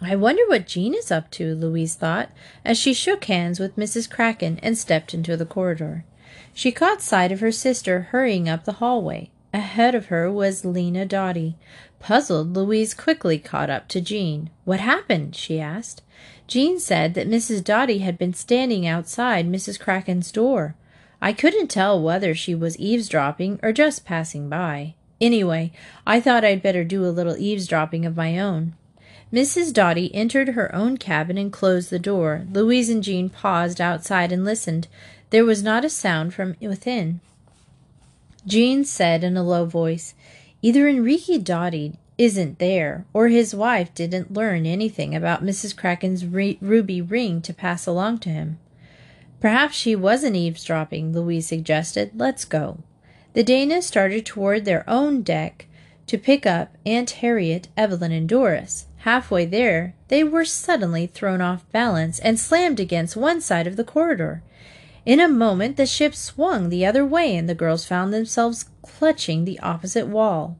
I 0.00 0.16
wonder 0.16 0.42
what 0.46 0.66
Jean 0.66 0.94
is 0.94 1.10
up 1.10 1.30
to, 1.32 1.54
Louise 1.54 1.96
thought, 1.96 2.30
as 2.64 2.78
she 2.78 2.94
shook 2.94 3.26
hands 3.26 3.60
with 3.60 3.76
Mrs. 3.76 4.10
Kraken 4.10 4.58
and 4.62 4.78
stepped 4.78 5.12
into 5.12 5.36
the 5.36 5.44
corridor. 5.44 6.06
She 6.54 6.72
caught 6.72 7.02
sight 7.02 7.30
of 7.30 7.40
her 7.40 7.52
sister 7.52 8.08
hurrying 8.10 8.48
up 8.48 8.64
the 8.64 8.80
hallway. 8.80 9.30
Ahead 9.54 9.94
of 9.94 10.06
her 10.06 10.32
was 10.32 10.64
Lena 10.64 11.06
Dotty. 11.06 11.56
Puzzled, 12.00 12.54
Louise 12.54 12.94
quickly 12.94 13.38
caught 13.38 13.70
up 13.70 13.88
to 13.88 14.00
Jean. 14.00 14.50
What 14.64 14.80
happened? 14.80 15.34
she 15.36 15.60
asked. 15.60 16.02
Jean 16.46 16.78
said 16.78 17.14
that 17.14 17.28
Mrs. 17.28 17.64
Dotty 17.64 17.98
had 17.98 18.18
been 18.18 18.34
standing 18.34 18.86
outside 18.86 19.48
Mrs. 19.48 19.80
Kraken's 19.80 20.30
door. 20.30 20.74
I 21.22 21.32
couldn't 21.32 21.68
tell 21.68 22.00
whether 22.00 22.34
she 22.34 22.54
was 22.54 22.78
eavesdropping 22.78 23.58
or 23.62 23.72
just 23.72 24.04
passing 24.04 24.48
by. 24.48 24.94
Anyway, 25.20 25.72
I 26.06 26.20
thought 26.20 26.44
I'd 26.44 26.62
better 26.62 26.84
do 26.84 27.06
a 27.06 27.08
little 27.08 27.36
eavesdropping 27.36 28.04
of 28.04 28.16
my 28.16 28.38
own. 28.38 28.74
Mrs. 29.32 29.72
Dotty 29.72 30.14
entered 30.14 30.50
her 30.50 30.72
own 30.74 30.96
cabin 30.96 31.38
and 31.38 31.52
closed 31.52 31.90
the 31.90 31.98
door. 31.98 32.46
Louise 32.52 32.90
and 32.90 33.02
Jean 33.02 33.30
paused 33.30 33.80
outside 33.80 34.30
and 34.30 34.44
listened. 34.44 34.86
There 35.30 35.44
was 35.44 35.62
not 35.62 35.84
a 35.84 35.90
sound 35.90 36.34
from 36.34 36.56
within. 36.60 37.20
Jean 38.46 38.84
said 38.84 39.24
in 39.24 39.36
a 39.36 39.42
low 39.42 39.64
voice, 39.64 40.14
Either 40.64 40.88
Enrique 40.88 41.36
Dotty 41.36 41.98
isn't 42.16 42.58
there, 42.58 43.04
or 43.12 43.28
his 43.28 43.54
wife 43.54 43.92
didn't 43.94 44.32
learn 44.32 44.64
anything 44.64 45.14
about 45.14 45.44
Mrs. 45.44 45.76
Kraken's 45.76 46.24
re- 46.24 46.56
ruby 46.62 47.02
ring 47.02 47.42
to 47.42 47.52
pass 47.52 47.86
along 47.86 48.20
to 48.20 48.30
him. 48.30 48.58
Perhaps 49.42 49.76
she 49.76 49.94
wasn't 49.94 50.36
eavesdropping, 50.36 51.12
Louise 51.12 51.46
suggested. 51.46 52.12
Let's 52.14 52.46
go. 52.46 52.78
The 53.34 53.44
Danas 53.44 53.82
started 53.82 54.24
toward 54.24 54.64
their 54.64 54.88
own 54.88 55.20
deck 55.20 55.66
to 56.06 56.16
pick 56.16 56.46
up 56.46 56.74
Aunt 56.86 57.10
Harriet, 57.10 57.68
Evelyn, 57.76 58.12
and 58.12 58.26
Doris. 58.26 58.86
Halfway 59.00 59.44
there, 59.44 59.94
they 60.08 60.24
were 60.24 60.46
suddenly 60.46 61.06
thrown 61.06 61.42
off 61.42 61.70
balance 61.72 62.18
and 62.20 62.40
slammed 62.40 62.80
against 62.80 63.18
one 63.18 63.42
side 63.42 63.66
of 63.66 63.76
the 63.76 63.84
corridor. 63.84 64.42
In 65.06 65.20
a 65.20 65.28
moment, 65.28 65.76
the 65.76 65.84
ship 65.84 66.14
swung 66.14 66.70
the 66.70 66.86
other 66.86 67.04
way, 67.04 67.36
and 67.36 67.46
the 67.46 67.54
girls 67.54 67.84
found 67.84 68.12
themselves 68.12 68.66
clutching 68.80 69.44
the 69.44 69.60
opposite 69.60 70.06
wall. 70.06 70.58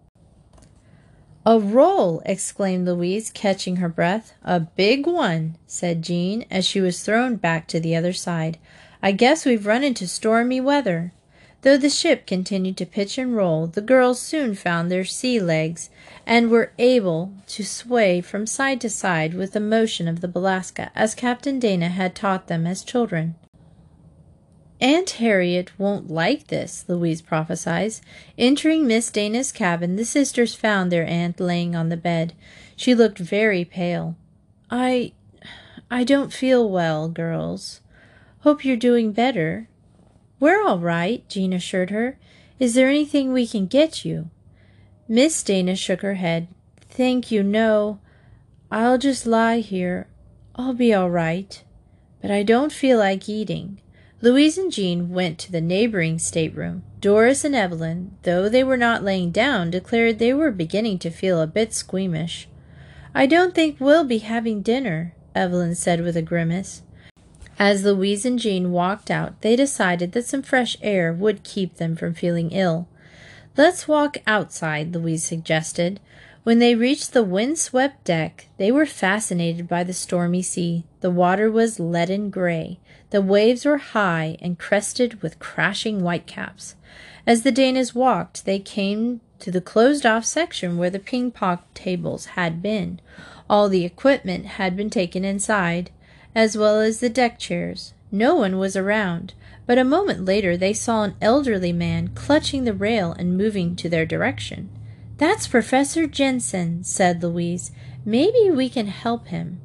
A 1.47 1.59
roll! 1.59 2.23
exclaimed 2.27 2.87
Louise, 2.87 3.31
catching 3.31 3.77
her 3.77 3.89
breath. 3.89 4.35
A 4.43 4.61
big 4.61 5.07
one, 5.07 5.57
said 5.67 6.03
Jean, 6.03 6.45
as 6.51 6.67
she 6.67 6.81
was 6.81 7.03
thrown 7.03 7.37
back 7.37 7.67
to 7.69 7.81
the 7.81 7.97
other 7.97 8.13
side. 8.13 8.59
I 9.03 9.13
guess 9.13 9.45
we've 9.45 9.67
run 9.67 9.85
into 9.85 10.07
stormy 10.07 10.61
weather. 10.61 11.13
Though 11.63 11.79
the 11.79 11.89
ship 11.89 12.27
continued 12.27 12.77
to 12.77 12.87
pitch 12.87 13.17
and 13.17 13.35
roll, 13.35 13.67
the 13.67 13.81
girls 13.81 14.21
soon 14.21 14.55
found 14.55 14.91
their 14.91 15.05
sea 15.05 15.41
legs 15.41 15.89
and 16.27 16.51
were 16.51 16.73
able 16.79 17.33
to 17.47 17.65
sway 17.65 18.21
from 18.21 18.47
side 18.47 18.83
to 18.83 18.91
side 18.91 19.33
with 19.33 19.53
the 19.53 19.61
motion 19.61 20.07
of 20.07 20.21
the 20.21 20.29
Balaska, 20.29 20.91
as 20.95 21.15
Captain 21.15 21.59
Dana 21.59 21.89
had 21.89 22.15
taught 22.15 22.49
them 22.49 22.67
as 22.67 22.85
children. 22.85 23.35
Aunt 24.81 25.11
Harriet 25.11 25.79
won't 25.79 26.11
like 26.11 26.49
this, 26.49 26.85
Louise 26.89 27.23
prophesied. 27.23 27.95
Entering 28.37 28.87
Miss 28.87 29.11
Dana's 29.11 29.53
cabin, 29.53 29.97
the 29.97 30.05
sisters 30.05 30.55
found 30.55 30.91
their 30.91 31.07
aunt 31.07 31.39
laying 31.41 31.77
on 31.77 31.89
the 31.89 31.97
bed. 31.97 32.35
She 32.77 32.95
looked 32.95 33.19
very 33.19 33.65
pale. 33.65 34.17
I. 34.71 35.13
I 35.91 36.03
don't 36.03 36.33
feel 36.33 36.69
well, 36.69 37.09
girls. 37.09 37.81
Hope 38.41 38.65
you're 38.65 38.77
doing 38.77 39.13
better. 39.13 39.69
We're 40.41 40.63
all 40.63 40.79
right, 40.79 41.27
Jean 41.29 41.53
assured 41.53 41.91
her. 41.91 42.19
Is 42.59 42.75
there 42.75 42.89
anything 42.89 43.33
we 43.33 43.47
can 43.47 43.67
get 43.67 44.05
you? 44.05 44.31
Miss 45.09 45.43
Dana 45.43 45.77
shook 45.77 46.01
her 46.01 46.15
head. 46.15 46.49
Thank 46.91 47.31
you, 47.31 47.43
no. 47.43 48.01
I'll 48.71 48.99
just 48.99 49.27
lie 49.27 49.59
here. 49.59 50.09
I'll 50.57 50.75
be 50.75 50.93
all 50.93 51.11
right. 51.11 51.63
But 52.21 52.31
I 52.31 52.43
don't 52.43 52.73
feel 52.73 52.99
like 52.99 53.29
eating. 53.29 53.81
Louise 54.21 54.57
and 54.57 54.73
Jean 54.73 55.11
went 55.11 55.39
to 55.41 55.53
the 55.53 55.61
neighboring 55.61 56.19
stateroom. 56.19 56.83
Doris 57.01 57.45
and 57.45 57.55
Evelyn, 57.55 58.17
though 58.23 58.49
they 58.49 58.65
were 58.65 58.77
not 58.77 59.05
laying 59.05 59.31
down, 59.31 59.71
declared 59.71 60.19
they 60.19 60.33
were 60.33 60.51
beginning 60.51 60.99
to 61.01 61.11
feel 61.11 61.41
a 61.41 61.47
bit 61.47 61.75
squeamish. 61.75 62.49
I 63.15 63.27
don't 63.27 63.55
think 63.55 63.79
we'll 63.79 64.05
be 64.05 64.19
having 64.19 64.63
dinner, 64.63 65.15
Evelyn 65.35 65.75
said 65.75 66.01
with 66.01 66.17
a 66.17 66.23
grimace. 66.23 66.83
As 67.59 67.85
Louise 67.85 68.25
and 68.25 68.39
Jean 68.39 68.73
walked 68.73 69.11
out, 69.11 69.41
they 69.43 69.57
decided 69.57 70.13
that 70.13 70.27
some 70.27 70.43
fresh 70.43 70.77
air 70.81 71.13
would 71.13 71.45
keep 71.45 71.77
them 71.77 71.95
from 71.95 72.15
feeling 72.15 72.51
ill. 72.51 72.89
Let's 73.57 73.87
walk 73.87 74.17
outside, 74.27 74.95
Louise 74.95 75.25
suggested. 75.25 76.01
When 76.43 76.59
they 76.59 76.75
reached 76.75 77.13
the 77.13 77.23
wind-swept 77.23 78.05
deck, 78.05 78.49
they 78.59 78.73
were 78.73 78.87
fascinated 78.87 79.69
by 79.69 79.85
the 79.85 79.93
stormy 79.93 80.43
sea. 80.43 80.85
The 81.01 81.11
water 81.11 81.51
was 81.51 81.79
leaden 81.79 82.31
gray. 82.31 82.81
The 83.11 83.23
waves 83.23 83.65
were 83.65 83.79
high 83.79 84.37
and 84.41 84.59
crested 84.59 85.23
with 85.23 85.39
crashing 85.39 86.01
whitecaps. 86.01 86.75
As 87.27 87.43
the 87.43 87.53
Danas 87.53 87.95
walked, 87.95 88.45
they 88.45 88.59
came 88.59 89.21
to 89.39 89.51
the 89.51 89.61
closed-off 89.61 90.25
section 90.25 90.77
where 90.77 90.91
the 90.91 90.99
ping-pong 90.99 91.59
tables 91.75 92.27
had 92.27 92.63
been. 92.63 93.01
All 93.49 93.69
the 93.69 93.85
equipment 93.85 94.47
had 94.47 94.77
been 94.77 94.91
taken 94.91 95.25
inside 95.25 95.91
as 96.35 96.57
well 96.57 96.81
as 96.81 97.01
the 97.01 97.09
deck 97.09 97.39
chairs. 97.39 97.95
No 98.11 98.35
one 98.35 98.59
was 98.59 98.77
around, 98.77 99.35
but 99.67 99.79
a 99.79 99.85
moment 99.85 100.25
later 100.25 100.57
they 100.57 100.73
saw 100.73 101.05
an 101.05 101.15
elderly 101.21 101.73
man 101.73 102.09
clutching 102.09 102.65
the 102.65 102.73
rail 102.73 103.13
and 103.13 103.37
moving 103.37 103.77
to 103.77 103.89
their 103.89 104.07
direction. 104.07 104.71
That's 105.17 105.47
Professor 105.47 106.07
Jensen, 106.07 106.85
said 106.85 107.23
Louise. 107.23 107.71
Maybe 108.05 108.51
we 108.51 108.69
can 108.69 108.89
help 108.89 109.29
him. 109.29 109.61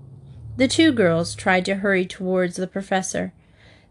The 0.59 0.67
two 0.67 0.91
girls 0.91 1.35
tried 1.35 1.63
to 1.65 1.75
hurry 1.75 2.05
towards 2.05 2.57
the 2.57 2.67
professor. 2.67 3.31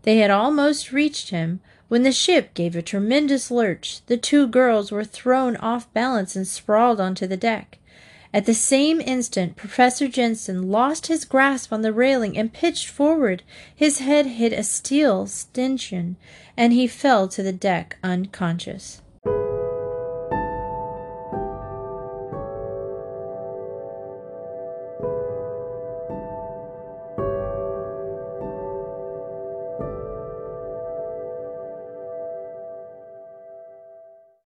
They 0.03 0.19
had 0.19 0.31
almost 0.31 0.93
reached 0.93 1.31
him 1.31 1.61
when 1.89 2.03
the 2.03 2.13
ship 2.13 2.53
gave 2.53 2.77
a 2.77 2.83
tremendous 2.83 3.51
lurch. 3.51 4.03
The 4.05 4.19
two 4.19 4.47
girls 4.47 4.93
were 4.93 5.03
thrown 5.03 5.57
off 5.57 5.91
balance 5.95 6.37
and 6.37 6.47
sprawled 6.47 7.01
onto 7.01 7.27
the 7.27 7.39
deck. 7.39 7.79
At 8.35 8.45
the 8.45 8.53
same 8.53 9.01
instant, 9.01 9.57
Professor 9.57 10.09
Jensen 10.09 10.71
lost 10.71 11.07
his 11.07 11.25
grasp 11.25 11.73
on 11.73 11.81
the 11.81 11.91
railing 11.91 12.37
and 12.37 12.53
pitched 12.53 12.89
forward. 12.89 13.43
His 13.75 14.01
head 14.01 14.27
hit 14.27 14.53
a 14.53 14.63
steel 14.63 15.27
stanchion, 15.27 16.17
and 16.55 16.75
he 16.75 16.87
fell 16.87 17.29
to 17.29 17.43
the 17.43 17.51
deck 17.51 17.97
unconscious. 18.05 19.01